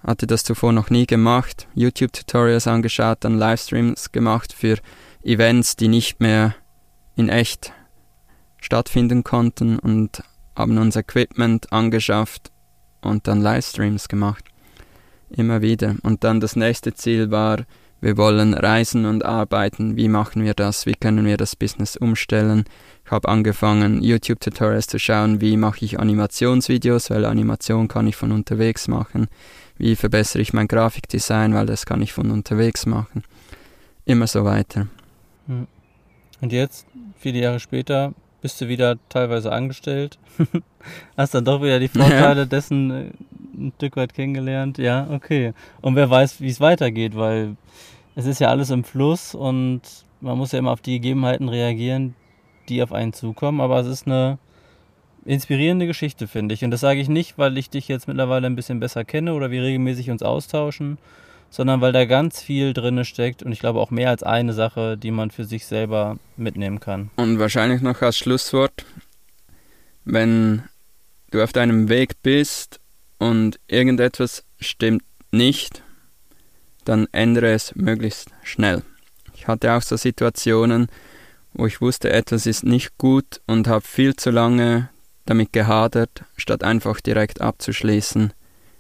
[0.06, 1.68] Hatte das zuvor noch nie gemacht.
[1.76, 4.78] YouTube-Tutorials angeschaut, dann Livestreams gemacht für
[5.24, 6.56] Events, die nicht mehr
[7.16, 7.72] in echt
[8.60, 10.24] stattfinden konnten und
[10.56, 12.53] haben uns Equipment angeschafft
[13.06, 14.46] und dann Livestreams gemacht.
[15.30, 15.96] Immer wieder.
[16.04, 17.66] Und dann das nächste Ziel war,
[18.02, 19.96] wir wollen reisen und arbeiten.
[19.96, 20.86] Wie machen wir das?
[20.86, 22.66] Wie können wir das Business umstellen?
[23.06, 28.32] Ich habe angefangen, YouTube-Tutorials zu schauen, wie mache ich Animationsvideos, weil Animation kann ich von
[28.32, 29.28] unterwegs machen.
[29.78, 33.24] Wie verbessere ich mein Grafikdesign, weil das kann ich von unterwegs machen.
[34.06, 34.88] Immer so weiter.
[35.48, 35.68] Hm.
[36.42, 36.86] Und jetzt,
[37.18, 40.20] viele Jahre später, bist du wieder teilweise angestellt.
[41.18, 42.46] Hast dann doch wieder die Vorteile ja.
[42.46, 43.06] dessen äh,
[43.56, 44.78] ein Stück weit kennengelernt.
[44.78, 45.54] Ja, okay.
[45.80, 47.56] Und wer weiß, wie es weitergeht, weil
[48.16, 49.82] es ist ja alles im Fluss und
[50.20, 52.16] man muss ja immer auf die Gegebenheiten reagieren,
[52.68, 53.62] die auf einen zukommen.
[53.62, 54.38] Aber es ist eine
[55.24, 56.66] inspirierende Geschichte, finde ich.
[56.66, 59.52] Und das sage ich nicht, weil ich dich jetzt mittlerweile ein bisschen besser kenne oder
[59.52, 60.98] wir regelmäßig uns austauschen,
[61.54, 64.98] sondern weil da ganz viel drin steckt und ich glaube auch mehr als eine Sache,
[64.98, 67.12] die man für sich selber mitnehmen kann.
[67.16, 68.84] Und wahrscheinlich noch als Schlusswort,
[70.04, 70.64] wenn
[71.30, 72.80] du auf deinem Weg bist
[73.20, 75.84] und irgendetwas stimmt nicht,
[76.86, 78.82] dann ändere es möglichst schnell.
[79.36, 80.88] Ich hatte auch so Situationen,
[81.54, 84.90] wo ich wusste, etwas ist nicht gut und habe viel zu lange
[85.26, 88.34] damit gehadert, statt einfach direkt abzuschließen,